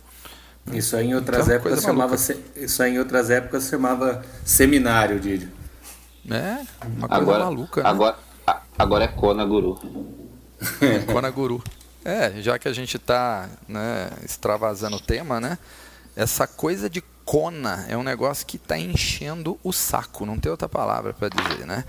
[0.72, 2.16] Isso aí em outras épocas chamava,
[2.56, 5.57] isso aí em outras épocas chamava seminário, Didio.
[6.30, 6.64] É,
[6.96, 7.82] uma coisa agora, maluca.
[7.82, 7.88] Né?
[7.88, 8.18] Agora,
[8.78, 9.78] agora é Kona Guru.
[10.80, 11.62] É, Kona Guru.
[12.04, 15.58] É, já que a gente está né, extravasando o tema, né?
[16.16, 20.68] Essa coisa de Kona é um negócio que está enchendo o saco, não tem outra
[20.68, 21.84] palavra para dizer, né?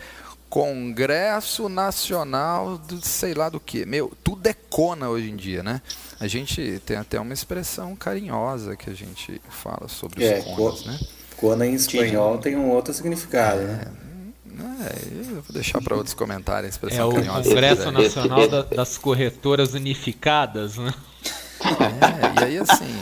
[0.50, 3.86] Congresso Nacional do sei lá do que.
[3.86, 5.82] Meu, tudo é Kona hoje em dia, né?
[6.20, 10.86] A gente tem até uma expressão carinhosa que a gente fala sobre os é, Konas,
[10.86, 11.00] né?
[11.38, 13.84] Kona em espanhol tem um outro significado, né?
[13.84, 14.09] é, né?
[14.60, 16.16] É, eu vou deixar para outros
[16.68, 20.94] expressão É o Congresso Nacional da, das Corretoras Unificadas, né?
[21.62, 23.02] É, e aí assim,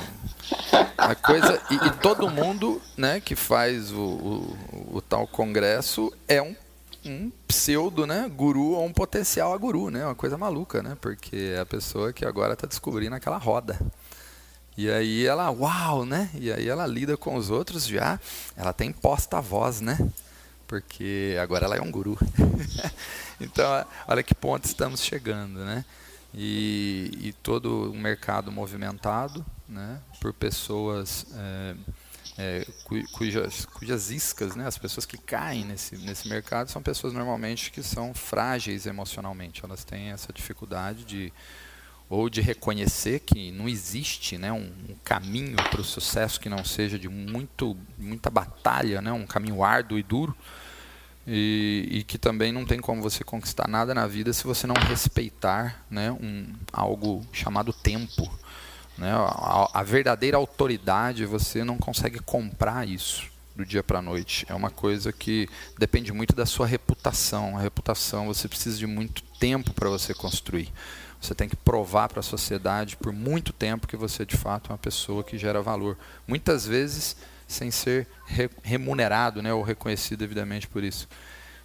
[0.97, 4.57] a coisa e, e, todo mundo, né, que faz o, o,
[4.93, 6.55] o tal congresso é um,
[7.05, 11.53] um, pseudo, né, guru ou um potencial a guru, né, uma coisa maluca, né, porque
[11.55, 13.79] é a pessoa que agora está descobrindo aquela roda.
[14.77, 16.29] E aí ela, uau, né?
[16.35, 18.19] E aí ela lida com os outros já,
[18.55, 19.97] ela tem posta voz, né?
[20.67, 22.17] Porque agora ela é um guru.
[23.39, 25.85] então, olha que ponto estamos chegando, né?
[26.33, 29.99] E, e todo um mercado movimentado, né?
[30.19, 31.75] Por pessoas é,
[32.37, 32.67] é,
[33.13, 34.67] cujas, cujas iscas, né?
[34.67, 39.63] As pessoas que caem nesse, nesse mercado são pessoas normalmente que são frágeis emocionalmente.
[39.63, 41.33] Elas têm essa dificuldade de
[42.09, 46.63] ou de reconhecer que não existe né, um, um caminho para o sucesso que não
[46.63, 50.35] seja de muito, muita batalha, né, um caminho árduo e duro,
[51.29, 54.75] e, e, que também não tem como você conquistar nada na vida se você não
[54.75, 58.31] respeitar né, um, algo chamado tempo.
[58.97, 59.11] Né?
[59.11, 64.45] A, a verdadeira autoridade você não consegue comprar isso do dia para a noite.
[64.47, 67.57] É uma coisa que depende muito da sua reputação.
[67.57, 70.71] A reputação você precisa de muito tempo para você construir.
[71.19, 74.73] Você tem que provar para a sociedade por muito tempo que você de fato é
[74.73, 75.97] uma pessoa que gera valor.
[76.27, 77.15] Muitas vezes
[77.47, 81.07] sem ser re remunerado né, ou reconhecido devidamente por isso.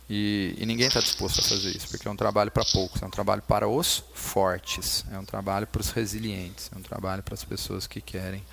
[0.08, 3.06] E, e ninguém está disposto a fazer isso, porque é um trabalho para poucos, é
[3.06, 7.34] um trabalho para os fortes, é um trabalho para os resilientes, é um trabalho para
[7.34, 8.44] as pessoas que querem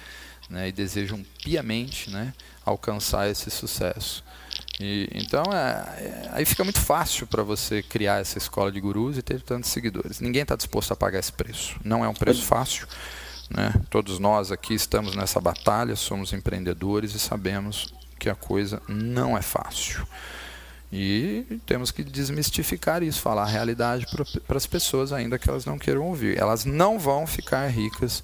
[0.49, 2.33] né, e desejam piamente né,
[2.65, 4.23] alcançar esse sucesso.
[4.79, 9.17] E, então, é, é, aí fica muito fácil para você criar essa escola de gurus
[9.17, 10.21] e ter tantos seguidores.
[10.21, 11.75] Ninguém está disposto a pagar esse preço.
[11.83, 12.87] Não é um preço fácil.
[13.49, 13.73] Né?
[13.89, 19.41] Todos nós aqui estamos nessa batalha, somos empreendedores e sabemos que a coisa não é
[19.41, 20.07] fácil.
[20.91, 24.07] E temos que desmistificar isso, falar a realidade
[24.47, 26.37] para as pessoas, ainda que elas não queiram ouvir.
[26.37, 28.23] Elas não vão ficar ricas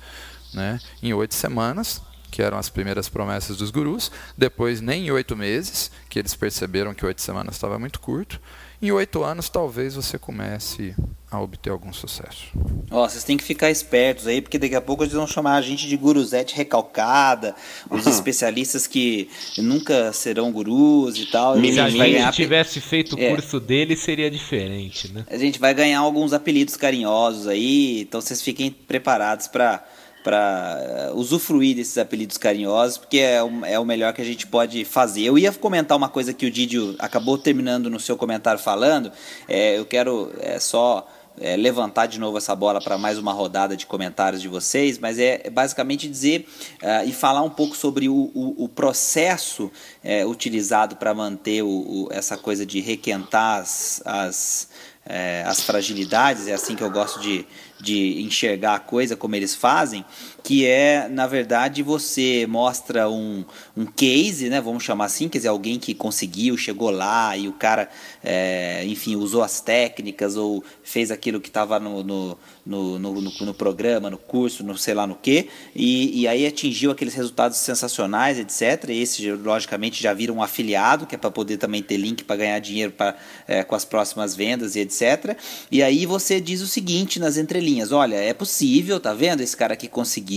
[0.54, 2.02] né, em oito semanas,
[2.36, 6.94] que eram as primeiras promessas dos gurus, depois nem em oito meses, que eles perceberam
[6.94, 8.42] que oito semanas estava muito curto.
[8.82, 10.94] Em oito anos, talvez você comece
[11.32, 12.48] a obter algum sucesso.
[12.92, 15.62] Ó, vocês têm que ficar espertos aí, porque daqui a pouco eles vão chamar a
[15.62, 17.56] gente de guruzete recalcada,
[17.90, 21.58] os especialistas que nunca serão gurus e tal.
[21.58, 22.34] Se a gente ganhar...
[22.34, 23.30] tivesse feito o é.
[23.30, 25.24] curso dele, seria diferente, né?
[25.30, 29.86] A gente vai ganhar alguns apelidos carinhosos aí, então vocês fiquem preparados para
[30.26, 34.48] para eh, usufruir desses apelidos carinhosos, porque é o, é o melhor que a gente
[34.48, 35.22] pode fazer.
[35.22, 39.12] Eu ia comentar uma coisa que o Didio acabou terminando no seu comentário falando,
[39.48, 41.08] é, eu quero é, só
[41.40, 45.20] é, levantar de novo essa bola para mais uma rodada de comentários de vocês, mas
[45.20, 46.48] é basicamente dizer
[46.82, 49.72] uh, e falar um pouco sobre o, o, o processo
[50.04, 54.70] é, utilizado para manter o, essa coisa de requentar as, as,
[55.06, 57.46] é, as fragilidades, é assim que eu gosto de,
[57.80, 60.06] de enxergar a coisa como eles fazem,
[60.46, 63.44] que é, na verdade, você mostra um,
[63.76, 67.54] um case, né, vamos chamar assim, quer dizer, alguém que conseguiu, chegou lá e o
[67.54, 67.90] cara,
[68.24, 73.54] é, enfim, usou as técnicas ou fez aquilo que estava no no, no, no, no,
[73.56, 78.38] programa, no curso, no sei lá no que, e, e aí atingiu aqueles resultados sensacionais,
[78.38, 78.90] etc.
[78.90, 82.36] E esse, logicamente, já vira um afiliado, que é para poder também ter link para
[82.36, 83.16] ganhar dinheiro pra,
[83.48, 85.36] é, com as próximas vendas e etc.
[85.72, 89.42] E aí você diz o seguinte nas entrelinhas, olha, é possível, tá vendo?
[89.42, 90.35] Esse cara aqui conseguiu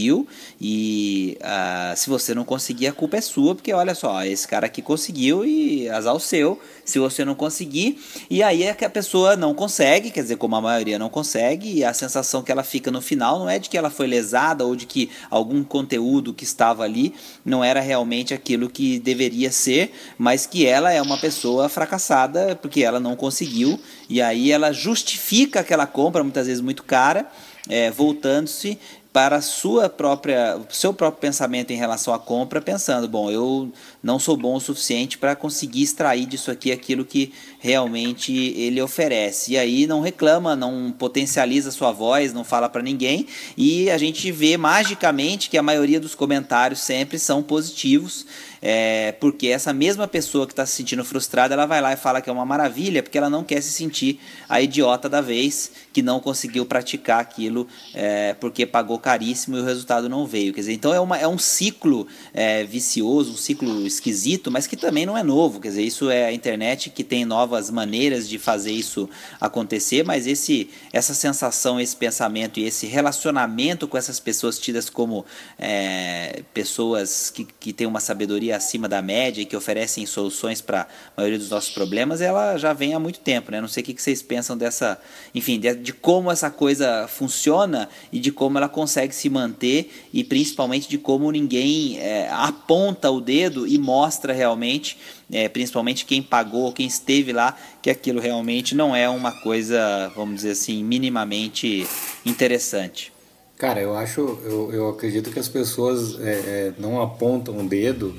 [0.60, 4.66] e uh, se você não conseguir, a culpa é sua, porque olha só, esse cara
[4.66, 7.98] aqui conseguiu e azar o seu, se você não conseguir.
[8.30, 11.78] E aí é que a pessoa não consegue, quer dizer, como a maioria não consegue,
[11.78, 14.64] e a sensação que ela fica no final não é de que ela foi lesada
[14.64, 19.92] ou de que algum conteúdo que estava ali não era realmente aquilo que deveria ser,
[20.16, 25.60] mas que ela é uma pessoa fracassada porque ela não conseguiu, e aí ela justifica
[25.60, 27.30] aquela compra, muitas vezes muito cara cara,
[27.68, 28.78] é, voltando-se
[29.12, 34.36] para sua própria, seu próprio pensamento em relação à compra, pensando, bom, eu não sou
[34.36, 39.52] bom o suficiente para conseguir extrair disso aqui aquilo que realmente ele oferece.
[39.52, 44.30] E aí não reclama, não potencializa sua voz, não fala para ninguém, e a gente
[44.30, 48.26] vê magicamente que a maioria dos comentários sempre são positivos
[48.60, 52.20] é, porque essa mesma pessoa que está se sentindo frustrada, ela vai lá e fala
[52.20, 56.02] que é uma maravilha, porque ela não quer se sentir a idiota da vez que
[56.02, 60.52] não conseguiu praticar aquilo é, porque pagou caríssimo e o resultado não veio.
[60.52, 64.76] Quer dizer, então é, uma, é um ciclo é, vicioso, um ciclo esquisito, mas que
[64.76, 65.60] também não é novo.
[65.60, 69.08] Quer dizer, isso é a internet que tem novas maneiras de fazer isso
[69.40, 75.24] acontecer, mas esse, essa sensação, esse pensamento e esse relacionamento com essas pessoas tidas como
[75.58, 80.82] é, pessoas que, que têm uma sabedoria acima da média e que oferecem soluções para
[80.82, 83.60] a maioria dos nossos problemas, ela já vem há muito tempo, né?
[83.60, 85.00] Não sei o que vocês pensam dessa,
[85.34, 90.22] enfim, de, de como essa coisa funciona e de como ela consegue se manter e
[90.22, 94.98] principalmente de como ninguém é, aponta o dedo e mostra realmente,
[95.32, 100.36] é, principalmente quem pagou, quem esteve lá, que aquilo realmente não é uma coisa, vamos
[100.36, 101.86] dizer assim, minimamente
[102.26, 103.12] interessante.
[103.56, 108.14] Cara, eu acho, eu, eu acredito que as pessoas é, é, não apontam o dedo,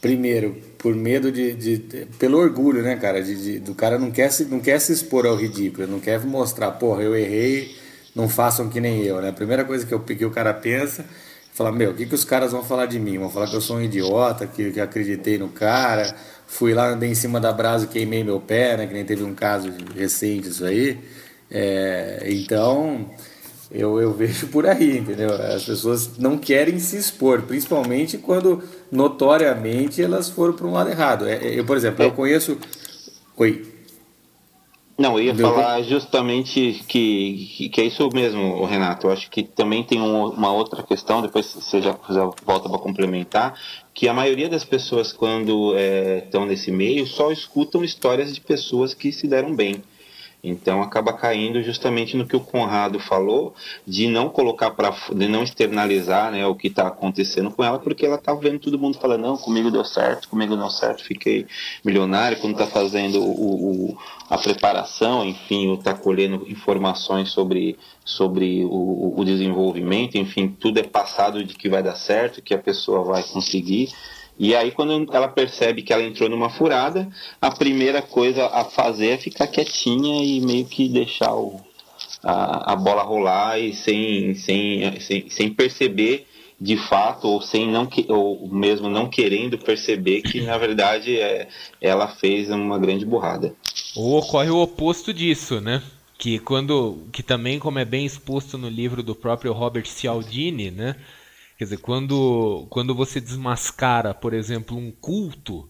[0.00, 3.22] primeiro, por medo de, de, de pelo orgulho, né, cara?
[3.22, 6.20] De, de, do cara não quer, se, não quer se expor ao ridículo, não quer
[6.24, 7.76] mostrar, porra, eu errei,
[8.14, 9.30] não façam que nem eu, né?
[9.30, 11.04] A primeira coisa que, eu, que o cara pensa,
[11.58, 13.18] falar, meu, o que, que os caras vão falar de mim?
[13.18, 16.14] Vão falar que eu sou um idiota, que, que acreditei no cara,
[16.46, 18.86] fui lá, andei em cima da brasa e queimei meu pé, né?
[18.86, 20.98] Que nem teve um caso recente isso aí.
[21.50, 23.10] É, então
[23.70, 25.34] eu, eu vejo por aí, entendeu?
[25.34, 31.26] As pessoas não querem se expor, principalmente quando notoriamente elas foram para um lado errado.
[31.26, 32.56] É, é, eu, por exemplo, eu conheço.
[33.36, 33.77] Oi.
[34.98, 39.06] Não, eu ia Deu falar justamente que, que é isso mesmo, Renato.
[39.06, 42.78] Eu acho que também tem um, uma outra questão, depois você já, já volta para
[42.80, 43.54] complementar,
[43.94, 45.72] que a maioria das pessoas, quando
[46.24, 49.84] estão é, nesse meio, só escutam histórias de pessoas que se deram bem.
[50.48, 53.54] Então acaba caindo justamente no que o Conrado falou,
[53.86, 58.06] de não colocar para de não externalizar né, o que está acontecendo com ela, porque
[58.06, 61.46] ela está vendo todo mundo falando, não, comigo deu certo, comigo deu certo, fiquei
[61.84, 69.14] milionário, quando está fazendo o, o, a preparação, enfim, está colhendo informações sobre, sobre o,
[69.16, 73.22] o desenvolvimento, enfim, tudo é passado de que vai dar certo, que a pessoa vai
[73.22, 73.90] conseguir.
[74.38, 77.08] E aí, quando ela percebe que ela entrou numa furada,
[77.40, 81.60] a primeira coisa a fazer é ficar quietinha e meio que deixar o,
[82.22, 86.26] a, a bola rolar e sem, sem, sem, sem perceber
[86.60, 91.48] de fato ou sem não que, ou mesmo não querendo perceber que na verdade é,
[91.80, 93.54] ela fez uma grande burrada.
[93.96, 95.82] Ou ocorre o oposto disso, né?
[96.16, 100.96] Que quando que também como é bem exposto no livro do próprio Robert Cialdini, né?
[101.58, 105.68] Quer dizer, quando quando você desmascara, por exemplo, um culto,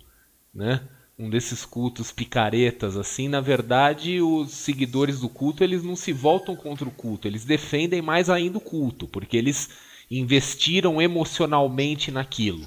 [0.55, 0.87] né?
[1.18, 6.55] um desses cultos picaretas assim, na verdade, os seguidores do culto, eles não se voltam
[6.55, 9.70] contra o culto, eles defendem mais ainda o culto, porque eles
[10.11, 12.64] investiram emocionalmente naquilo.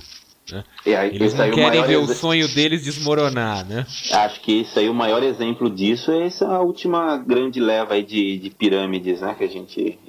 [0.52, 0.64] Né?
[0.86, 2.10] Aí, eles não querem ver ex...
[2.10, 3.86] o sonho deles desmoronar, né?
[4.12, 8.38] Acho que isso aí, o maior exemplo disso é essa última grande leva aí de,
[8.38, 9.36] de pirâmides, né?
[9.38, 10.00] Que a gente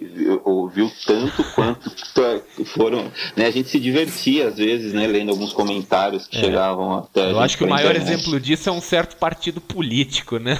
[0.44, 1.90] ouviu tanto quanto
[2.66, 3.10] foram.
[3.36, 3.46] Né?
[3.46, 5.06] A gente se divertia às vezes, né?
[5.06, 6.40] Lendo alguns comentários que é.
[6.40, 7.30] chegavam até.
[7.30, 8.14] Eu acho que o maior internet.
[8.14, 10.58] exemplo disso é um certo partido político, né?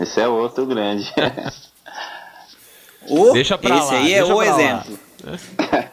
[0.00, 1.12] Esse é outro grande.
[3.08, 4.98] o, Deixa pra esse lá, aí é o exemplo.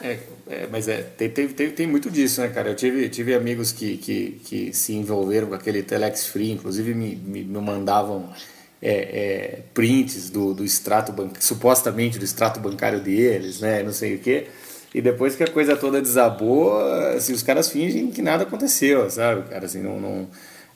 [0.00, 2.70] É, é, mas é, tem, tem, tem, tem, muito disso, né, cara?
[2.70, 7.16] Eu tive, tive amigos que, que, que se envolveram com aquele Telex Free, inclusive me,
[7.16, 8.32] me, me mandavam
[8.80, 13.82] é, é, prints do, do extrato bancário, supostamente do extrato bancário deles, né?
[13.82, 14.46] Não sei o quê.
[14.94, 16.78] E depois que a coisa toda desabou,
[17.14, 19.66] assim, os caras fingem que nada aconteceu, sabe, cara?
[19.66, 20.28] Assim, não, não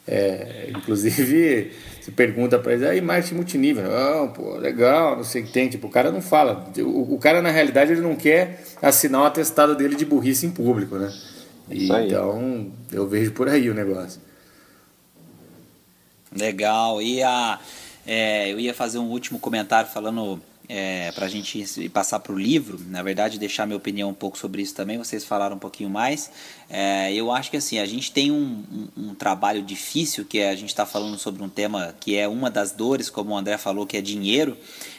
[0.07, 5.47] é, inclusive, se pergunta para eles, aí marketing multinível, não, pô, legal, não sei o
[5.47, 8.65] que tem, tipo, o cara não fala, o, o, cara na realidade ele não quer
[8.81, 11.13] assinar o atestado dele de burrice em público, né?
[11.71, 14.21] E, então, eu vejo por aí o negócio.
[16.35, 17.61] Legal, e a,
[18.07, 22.39] é, eu ia fazer um último comentário falando é, para a gente passar para o
[22.39, 25.91] livro, na verdade, deixar minha opinião um pouco sobre isso também, vocês falaram um pouquinho
[25.91, 26.31] mais.
[26.75, 28.65] É, eu acho que assim, a gente tem um,
[28.97, 32.27] um, um trabalho difícil, que é, a gente está falando sobre um tema que é
[32.27, 34.57] uma das dores, como o André falou, que é dinheiro.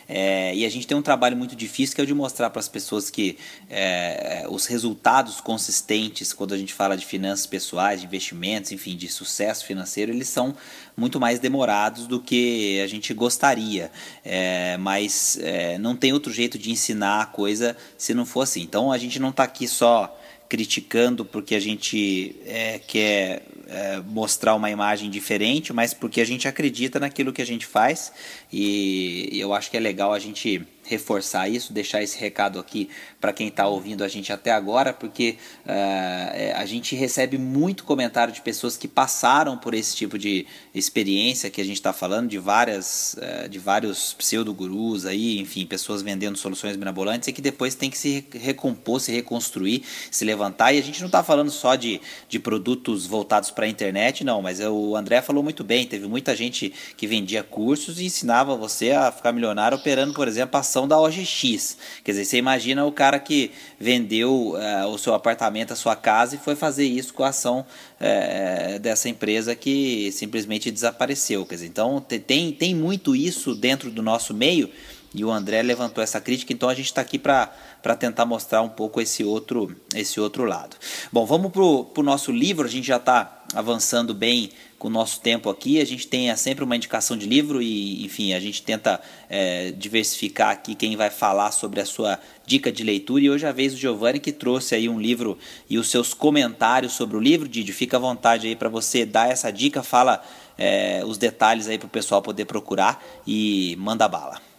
[0.08, 2.60] É, e a gente tem um trabalho muito difícil que é o de mostrar para
[2.60, 3.40] as pessoas que
[3.72, 9.08] é, os resultados consistentes, quando a gente fala de finanças pessoais, de investimentos, enfim, de
[9.08, 10.56] sucesso financeiro, eles são
[10.96, 13.92] muito mais demorados do que a gente gostaria.
[14.24, 18.62] É, mas é, não tem outro jeito de ensinar a coisa se não for assim.
[18.62, 20.16] Então a gente não está aqui só
[20.54, 26.48] criticando porque a gente é, quer é, mostrar uma imagem diferente, mas porque a gente
[26.48, 28.14] acredita naquilo que a gente faz.
[28.52, 33.32] E eu acho que é legal a gente reforçar isso, deixar esse recado aqui para
[33.32, 38.42] quem está ouvindo a gente até agora, porque uh, a gente recebe muito comentário de
[38.42, 43.16] pessoas que passaram por esse tipo de experiência que a gente está falando, de várias,
[43.18, 47.98] uh, de vários pseudo-gurus aí, enfim, pessoas vendendo soluções mirabolantes e que depois tem que
[47.98, 50.74] se recompor, se reconstruir, se levantar.
[50.74, 54.42] E a gente não está falando só de, de produtos voltados para a internet, não,
[54.42, 58.92] mas o André falou muito bem, teve muita gente que vendia cursos e ensinava você
[58.92, 61.78] a ficar milionário operando, por exemplo, a ação da OGX.
[62.04, 66.36] Quer dizer, você imagina o cara que vendeu uh, o seu apartamento, a sua casa
[66.36, 67.64] e foi fazer isso com a ação
[68.00, 71.46] uh, dessa empresa que simplesmente desapareceu.
[71.46, 74.68] Quer dizer, então tem, tem muito isso dentro do nosso meio
[75.14, 77.52] e o André levantou essa crítica, então a gente está aqui para
[78.00, 80.76] tentar mostrar um pouco esse outro, esse outro lado.
[81.12, 84.50] Bom, vamos para o nosso livro, a gente já está avançando bem
[84.84, 85.80] com o nosso tempo aqui.
[85.80, 90.50] A gente tem sempre uma indicação de livro e, enfim, a gente tenta é, diversificar
[90.50, 93.24] aqui quem vai falar sobre a sua dica de leitura.
[93.24, 95.38] E hoje é a vez do Giovanni que trouxe aí um livro
[95.70, 97.48] e os seus comentários sobre o livro.
[97.48, 100.22] Didi, fica à vontade aí para você dar essa dica, fala
[100.58, 104.53] é, os detalhes aí para o pessoal poder procurar e manda bala.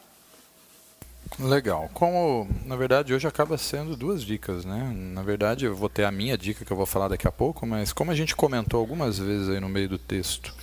[1.39, 1.91] Legal.
[1.93, 4.93] Como, na verdade, hoje acaba sendo duas dicas, né?
[4.95, 7.67] Na verdade, eu vou ter a minha dica que eu vou falar daqui a pouco,
[7.67, 10.55] mas como a gente comentou algumas vezes aí no meio do texto,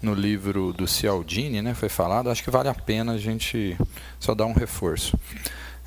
[0.00, 3.76] no livro do Cialdini, né, foi falado, acho que vale a pena a gente
[4.18, 5.18] só dar um reforço.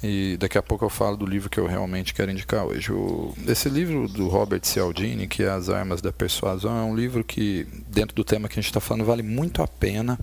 [0.04, 2.92] E daqui a pouco eu falo do livro que eu realmente quero indicar hoje.
[2.92, 7.24] O, esse livro do Robert Cialdini, que é As Armas da Persuasão, é um livro
[7.24, 10.20] que, dentro do tema que a gente está falando, vale muito a pena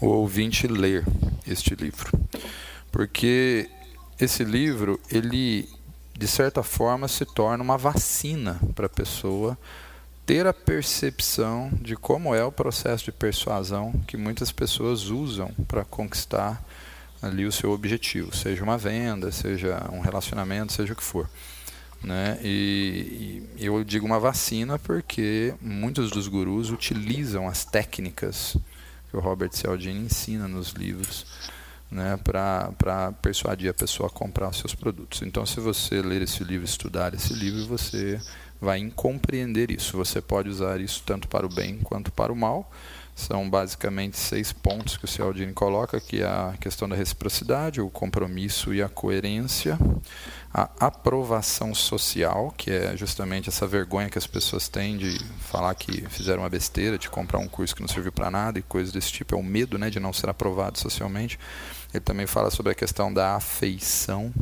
[0.00, 1.04] o ouvinte ler
[1.46, 2.10] este livro
[2.92, 3.68] porque
[4.20, 5.68] esse livro ele
[6.16, 9.58] de certa forma se torna uma vacina para a pessoa
[10.24, 15.84] ter a percepção de como é o processo de persuasão que muitas pessoas usam para
[15.84, 16.62] conquistar
[17.20, 21.28] ali o seu objetivo, seja uma venda, seja um relacionamento, seja o que for.
[22.02, 22.38] Né?
[22.42, 28.56] E, e eu digo uma vacina porque muitos dos gurus utilizam as técnicas
[29.08, 31.26] que o Robert Cialdini ensina nos livros
[31.92, 35.20] né, para persuadir a pessoa a comprar os seus produtos.
[35.22, 38.18] Então, se você ler esse livro, estudar esse livro, você
[38.58, 39.96] vai compreender isso.
[39.98, 42.70] Você pode usar isso tanto para o bem quanto para o mal.
[43.14, 47.90] São basicamente seis pontos que o Cialdini coloca, que é a questão da reciprocidade, o
[47.90, 49.78] compromisso e a coerência,
[50.54, 56.06] a aprovação social, que é justamente essa vergonha que as pessoas têm de falar que
[56.10, 59.10] fizeram uma besteira, de comprar um curso que não serviu para nada e coisas desse
[59.10, 61.38] tipo, é o medo né, de não ser aprovado socialmente.
[61.92, 64.32] Ele também fala sobre a questão da afeição,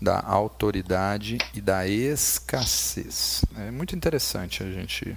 [0.00, 3.44] da autoridade e da escassez.
[3.56, 5.16] É muito interessante a gente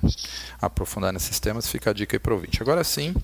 [0.61, 2.61] aprofundar nesses temas, fica a dica aí para o ouvinte.
[2.61, 3.15] Agora sim,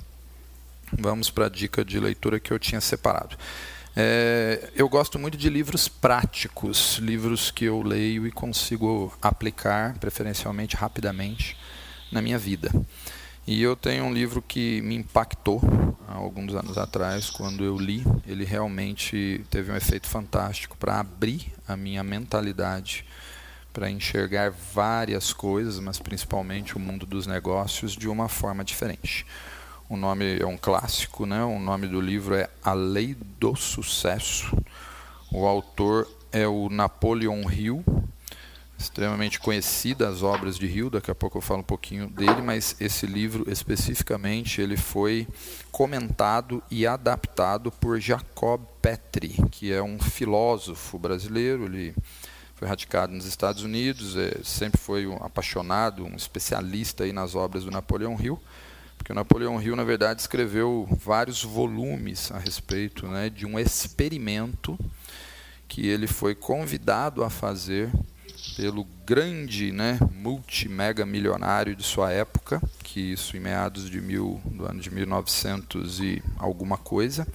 [0.92, 3.36] vamos para a dica de leitura que eu tinha separado.
[3.96, 10.74] É, eu gosto muito de livros práticos, livros que eu leio e consigo aplicar, preferencialmente
[10.74, 11.56] rapidamente,
[12.10, 12.70] na minha vida.
[13.46, 15.60] E eu tenho um livro que me impactou
[16.08, 18.02] há alguns anos atrás, quando eu li.
[18.26, 23.04] Ele realmente teve um efeito fantástico para abrir a minha mentalidade
[23.72, 29.26] para enxergar várias coisas, mas principalmente o mundo dos negócios de uma forma diferente.
[29.86, 31.44] O nome é um clássico, né?
[31.44, 34.56] O nome do livro é A Lei do Sucesso.
[35.30, 37.84] O autor é o Napoleon Hill,
[38.78, 42.74] extremamente conhecida as obras de Hill, daqui a pouco eu falo um pouquinho dele, mas
[42.80, 45.28] esse livro especificamente ele foi
[45.70, 51.94] comentado e adaptado por Jacob Petri, que é um filósofo brasileiro, ele
[52.54, 57.64] foi radicado nos Estados Unidos, é, sempre foi um apaixonado, um especialista aí nas obras
[57.64, 58.40] do Napoleão Hill,
[59.04, 64.78] porque o Napoleão Hill, na verdade, escreveu vários volumes a respeito né, de um experimento
[65.68, 67.90] que ele foi convidado a fazer
[68.56, 74.64] pelo grande, né, multimega milionário de sua época, que isso em meados de mil, do
[74.64, 77.28] ano de 1900 e alguma coisa,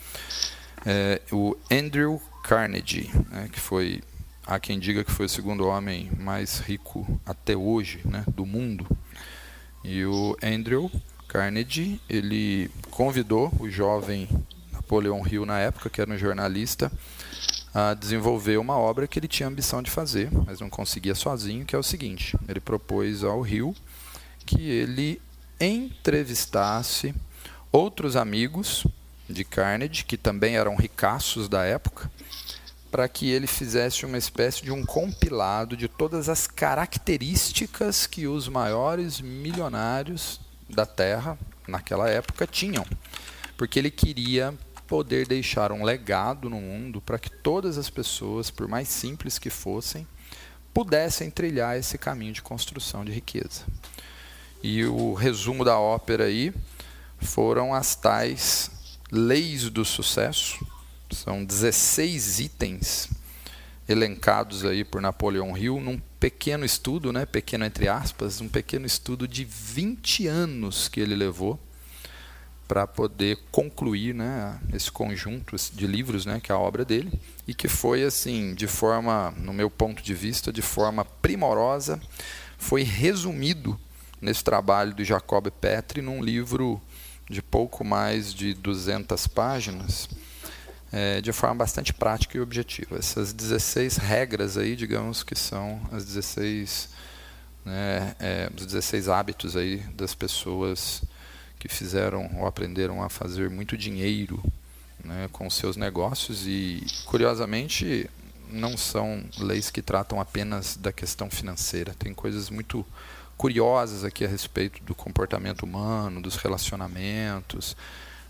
[0.84, 4.02] é, o Andrew Carnegie, né, que foi
[4.44, 8.88] há quem diga que foi o segundo homem mais rico até hoje, né, do mundo.
[9.84, 10.92] E o Andrew
[11.30, 14.28] Carnegie, ele convidou o jovem
[14.74, 16.92] Napoleão Hill na época, que era um jornalista,
[17.72, 21.76] a desenvolver uma obra que ele tinha ambição de fazer, mas não conseguia sozinho, que
[21.76, 23.76] é o seguinte: ele propôs ao Rio
[24.44, 25.22] que ele
[25.62, 27.14] entrevistasse
[27.72, 28.88] outros amigos
[29.30, 32.12] de Carnegie, que também eram ricaços da época,
[32.90, 38.48] para que ele fizesse uma espécie de um compilado de todas as características que os
[38.48, 42.86] maiores milionários da Terra naquela época tinham,
[43.58, 44.54] porque ele queria
[44.88, 49.50] poder deixar um legado no mundo para que todas as pessoas, por mais simples que
[49.50, 50.08] fossem,
[50.74, 53.66] pudessem trilhar esse caminho de construção de riqueza.
[54.64, 56.54] E o resumo da ópera aí
[57.20, 58.72] foram as tais
[59.12, 60.66] leis do sucesso.
[61.12, 63.10] São 16 itens
[63.90, 69.28] elencados aí por Napoleão Hill num pequeno estudo, né, pequeno entre aspas, um pequeno estudo
[69.28, 71.60] de 20 anos que ele levou
[72.68, 77.54] para poder concluir né, esse conjunto de livros, né, que é a obra dele, e
[77.56, 82.00] que foi assim, de forma, no meu ponto de vista, de forma primorosa,
[82.60, 83.80] foi resumido
[84.22, 86.80] nesse trabalho do Jacob Petri num livro
[87.28, 90.08] de pouco mais de 200 páginas,
[90.92, 92.98] é, de forma bastante prática e objetiva.
[92.98, 96.90] Essas 16 regras aí, digamos que são as 16,
[97.66, 101.04] né, é, os 16 hábitos aí das pessoas
[101.58, 104.42] que fizeram ou aprenderam a fazer muito dinheiro
[105.04, 108.10] né, com seus negócios e, curiosamente,
[108.50, 111.94] não são leis que tratam apenas da questão financeira.
[111.98, 112.86] Tem coisas muito
[113.38, 117.76] curiosas aqui a respeito do comportamento humano, dos relacionamentos,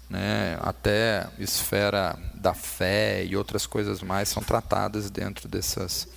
[0.10, 6.07] né, até esfera da fé e outras coisas mais são tratadas dentro dessas,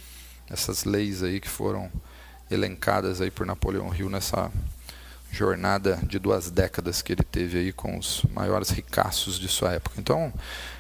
[0.49, 1.91] dessas leis aí que foram
[2.51, 4.51] elencadas aí por Napoleão Hill nessa
[5.31, 9.99] jornada de duas décadas que ele teve aí com os maiores ricaços de sua época.
[9.99, 10.33] Então,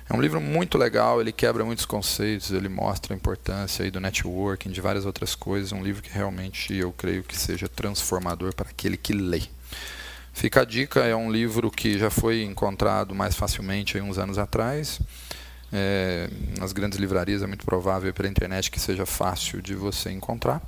[0.09, 3.99] é um livro muito legal, ele quebra muitos conceitos, ele mostra a importância aí do
[3.99, 8.69] networking, de várias outras coisas, um livro que realmente eu creio que seja transformador para
[8.69, 9.43] aquele que lê.
[10.33, 15.01] Fica a dica, é um livro que já foi encontrado mais facilmente uns anos atrás.
[15.73, 16.29] É,
[16.59, 20.61] nas grandes livrarias é muito provável pela internet que seja fácil de você encontrar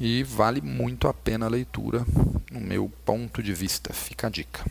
[0.00, 2.04] e vale muito a pena a leitura,
[2.50, 3.92] no meu ponto de vista.
[3.92, 4.64] Fica a dica.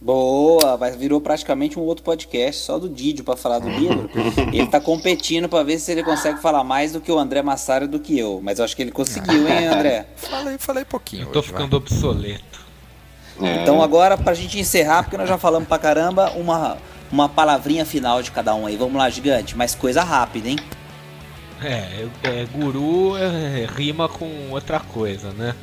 [0.00, 4.10] Boa, vai virou praticamente um outro podcast só do Didio para falar do livro.
[4.52, 7.88] Ele tá competindo para ver se ele consegue falar mais do que o André Massaro
[7.88, 10.06] do que eu, mas eu acho que ele conseguiu, hein, André?
[10.16, 11.22] falei, falei pouquinho.
[11.22, 11.78] Eu tô hoje, ficando vai.
[11.78, 12.66] obsoleto.
[13.40, 13.62] É.
[13.62, 16.76] Então agora pra gente encerrar, porque nós já falamos pra caramba, uma
[17.10, 18.76] uma palavrinha final de cada um aí.
[18.76, 20.58] Vamos lá, gigante, mas coisa rápida, hein?
[21.62, 25.54] É, é guru é, rima com outra coisa, né?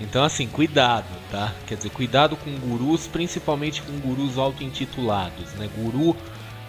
[0.00, 1.52] Então, assim, cuidado, tá?
[1.66, 5.68] Quer dizer, cuidado com gurus, principalmente com gurus auto-intitulados, né?
[5.76, 6.16] Guru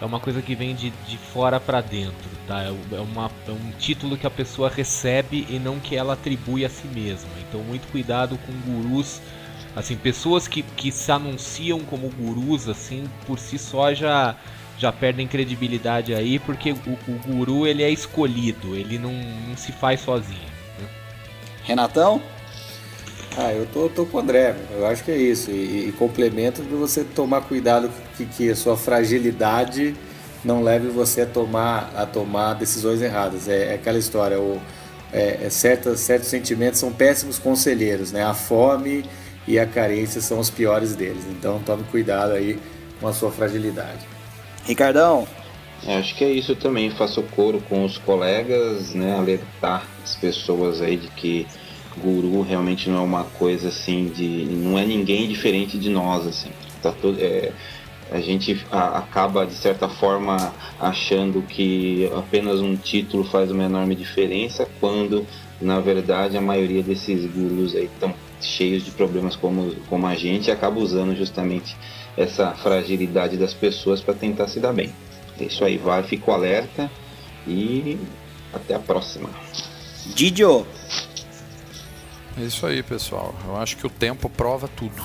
[0.00, 2.62] é uma coisa que vem de, de fora para dentro, tá?
[2.62, 6.64] É, é, uma, é um título que a pessoa recebe e não que ela atribui
[6.64, 7.30] a si mesma.
[7.48, 9.20] Então, muito cuidado com gurus,
[9.74, 14.36] assim, pessoas que, que se anunciam como gurus, assim, por si só já
[14.78, 19.10] já perdem credibilidade aí, porque o, o guru ele é escolhido, ele não,
[19.48, 20.38] não se faz sozinho.
[20.78, 20.86] Né?
[21.64, 22.20] Renatão?
[23.38, 25.50] Ah, eu tô, tô com o André, eu acho que é isso.
[25.50, 29.94] E, e complemento de você tomar cuidado que, que a sua fragilidade
[30.42, 33.46] não leve você a tomar, a tomar decisões erradas.
[33.46, 34.58] É, é aquela história, o,
[35.12, 38.24] é, é certos, certos sentimentos são péssimos conselheiros, né?
[38.24, 39.04] A fome
[39.46, 41.24] e a carência são os piores deles.
[41.30, 42.58] Então tome cuidado aí
[43.00, 44.00] com a sua fragilidade.
[44.64, 45.28] Ricardão?
[45.86, 46.90] É, acho que é isso também.
[46.90, 49.14] Faça o coro com os colegas, né?
[49.14, 51.46] Alertar as pessoas aí de que
[52.02, 56.50] guru realmente não é uma coisa assim de não é ninguém diferente de nós assim.
[56.82, 57.52] Tá todo, é,
[58.10, 63.94] a gente a, acaba de certa forma achando que apenas um título faz uma enorme
[63.94, 65.26] diferença quando
[65.60, 70.48] na verdade a maioria desses gurus aí estão cheios de problemas como, como a gente
[70.48, 71.76] e acaba usando justamente
[72.16, 74.92] essa fragilidade das pessoas para tentar se dar bem.
[75.38, 76.90] É isso aí vai fico alerta
[77.46, 77.98] e
[78.52, 79.28] até a próxima.
[80.14, 80.66] Didio
[82.38, 83.34] é isso aí, pessoal.
[83.44, 85.02] Eu acho que o tempo prova tudo.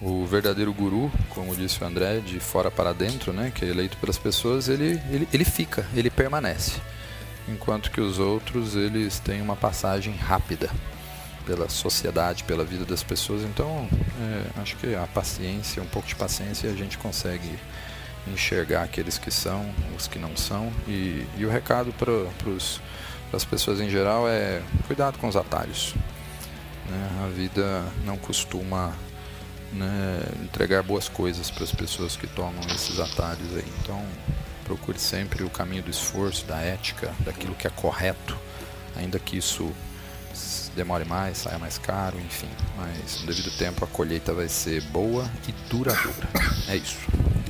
[0.00, 3.96] O verdadeiro guru, como disse o André, de fora para dentro, né, que é eleito
[3.98, 6.80] pelas pessoas, ele, ele, ele fica, ele permanece.
[7.48, 10.70] Enquanto que os outros, eles têm uma passagem rápida
[11.46, 13.42] pela sociedade, pela vida das pessoas.
[13.42, 13.88] Então,
[14.20, 17.58] é, acho que a paciência, um pouco de paciência, a gente consegue
[18.26, 20.72] enxergar aqueles que são, os que não são.
[20.86, 22.12] E, e o recado para
[23.32, 25.94] as pessoas em geral é cuidado com os atalhos.
[26.88, 27.24] Né?
[27.24, 28.94] A vida não costuma
[29.72, 33.72] né, entregar boas coisas para as pessoas que tomam esses atalhos aí.
[33.82, 34.04] Então
[34.64, 38.36] procure sempre o caminho do esforço, da ética, daquilo que é correto,
[38.96, 39.70] ainda que isso
[40.74, 42.48] demore mais, saia mais caro, enfim.
[42.76, 46.28] Mas no devido tempo a colheita vai ser boa e duradoura.
[46.68, 46.98] É isso.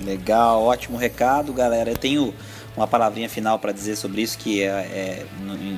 [0.02, 1.90] Legal, ótimo recado, galera.
[1.90, 2.34] Eu tenho
[2.76, 5.26] uma palavrinha final para dizer sobre isso, que é, é,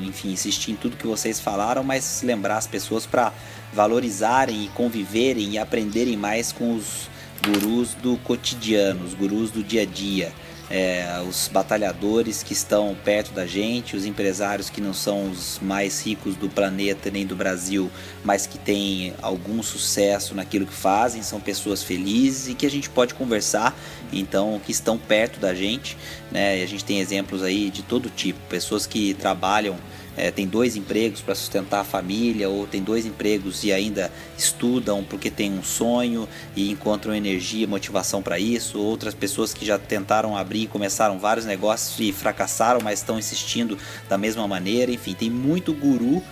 [0.07, 3.33] enfim, insistir em tudo que vocês falaram, mas lembrar as pessoas para
[3.73, 7.09] valorizarem e conviverem e aprenderem mais com os
[7.45, 10.33] gurus do cotidiano, os gurus do dia a dia
[10.71, 16.05] é, os batalhadores que estão perto da gente, os empresários que não são os mais
[16.05, 17.91] ricos do planeta nem do Brasil,
[18.25, 22.89] mas que têm algum sucesso naquilo que fazem, são pessoas felizes e que a gente
[22.89, 23.77] pode conversar,
[24.13, 25.97] então que estão perto da gente,
[26.31, 26.59] né?
[26.59, 29.77] E a gente tem exemplos aí de todo tipo, pessoas que trabalham
[30.17, 35.03] é, tem dois empregos para sustentar a família, ou tem dois empregos e ainda estudam
[35.03, 38.79] porque tem um sonho e encontram energia, motivação para isso.
[38.79, 43.77] Outras pessoas que já tentaram abrir, começaram vários negócios e fracassaram, mas estão insistindo
[44.09, 44.93] da mesma maneira.
[44.93, 46.23] Enfim, tem muito guru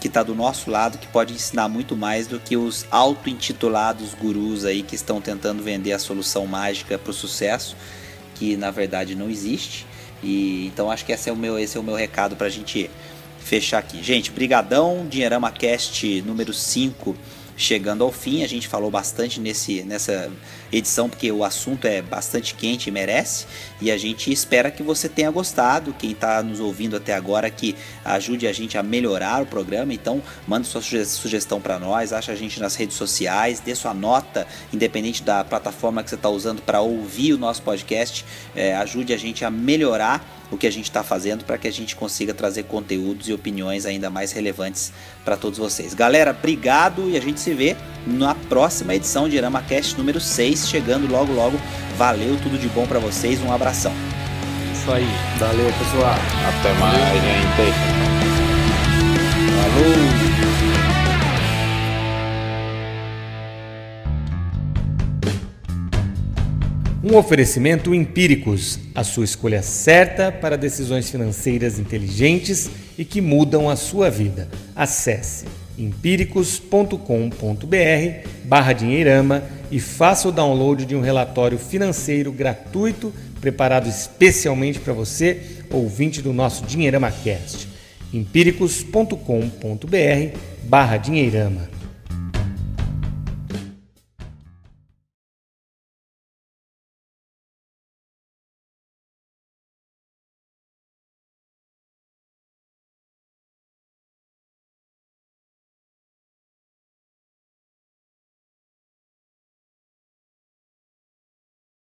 [0.00, 4.64] que está do nosso lado que pode ensinar muito mais do que os auto-intitulados gurus
[4.64, 7.76] aí que estão tentando vender a solução mágica para o sucesso,
[8.34, 9.86] que na verdade não existe.
[10.20, 12.50] E então acho que esse é o meu, esse é o meu recado para a
[12.50, 12.90] gente
[13.42, 14.02] fechar aqui.
[14.02, 17.16] Gente, brigadão, Dinheirama Cast número 5
[17.56, 18.42] chegando ao fim.
[18.42, 20.30] A gente falou bastante nesse, nessa
[20.72, 23.46] edição porque o assunto é bastante quente e merece.
[23.80, 25.94] E a gente espera que você tenha gostado.
[25.94, 29.92] Quem está nos ouvindo até agora que ajude a gente a melhorar o programa.
[29.92, 34.46] Então, manda sua sugestão para nós, acha a gente nas redes sociais, dê sua nota,
[34.72, 38.24] independente da plataforma que você está usando para ouvir o nosso podcast.
[38.54, 41.72] É, ajude a gente a melhorar o que a gente está fazendo para que a
[41.72, 44.92] gente consiga trazer conteúdos e opiniões ainda mais relevantes
[45.24, 45.94] para todos vocês.
[45.94, 47.74] Galera, obrigado e a gente se vê
[48.06, 51.58] na próxima edição de IramaCast número 6, chegando logo logo.
[51.96, 53.92] Valeu, tudo de bom para vocês, um abração.
[54.72, 55.08] Isso aí.
[55.38, 56.14] Valeu, pessoal.
[56.48, 57.72] Até mais, gente.
[59.56, 60.21] Falou.
[67.12, 73.76] Um oferecimento Empíricos, a sua escolha certa para decisões financeiras inteligentes e que mudam a
[73.76, 74.48] sua vida.
[74.74, 75.44] Acesse
[75.78, 76.96] empíricos.com.br
[78.44, 85.42] barra dinheirama e faça o download de um relatório financeiro gratuito preparado especialmente para você,
[85.70, 87.68] ouvinte do nosso Dinheirama Cast.
[88.10, 91.81] empíricos.com.br barra dinheirama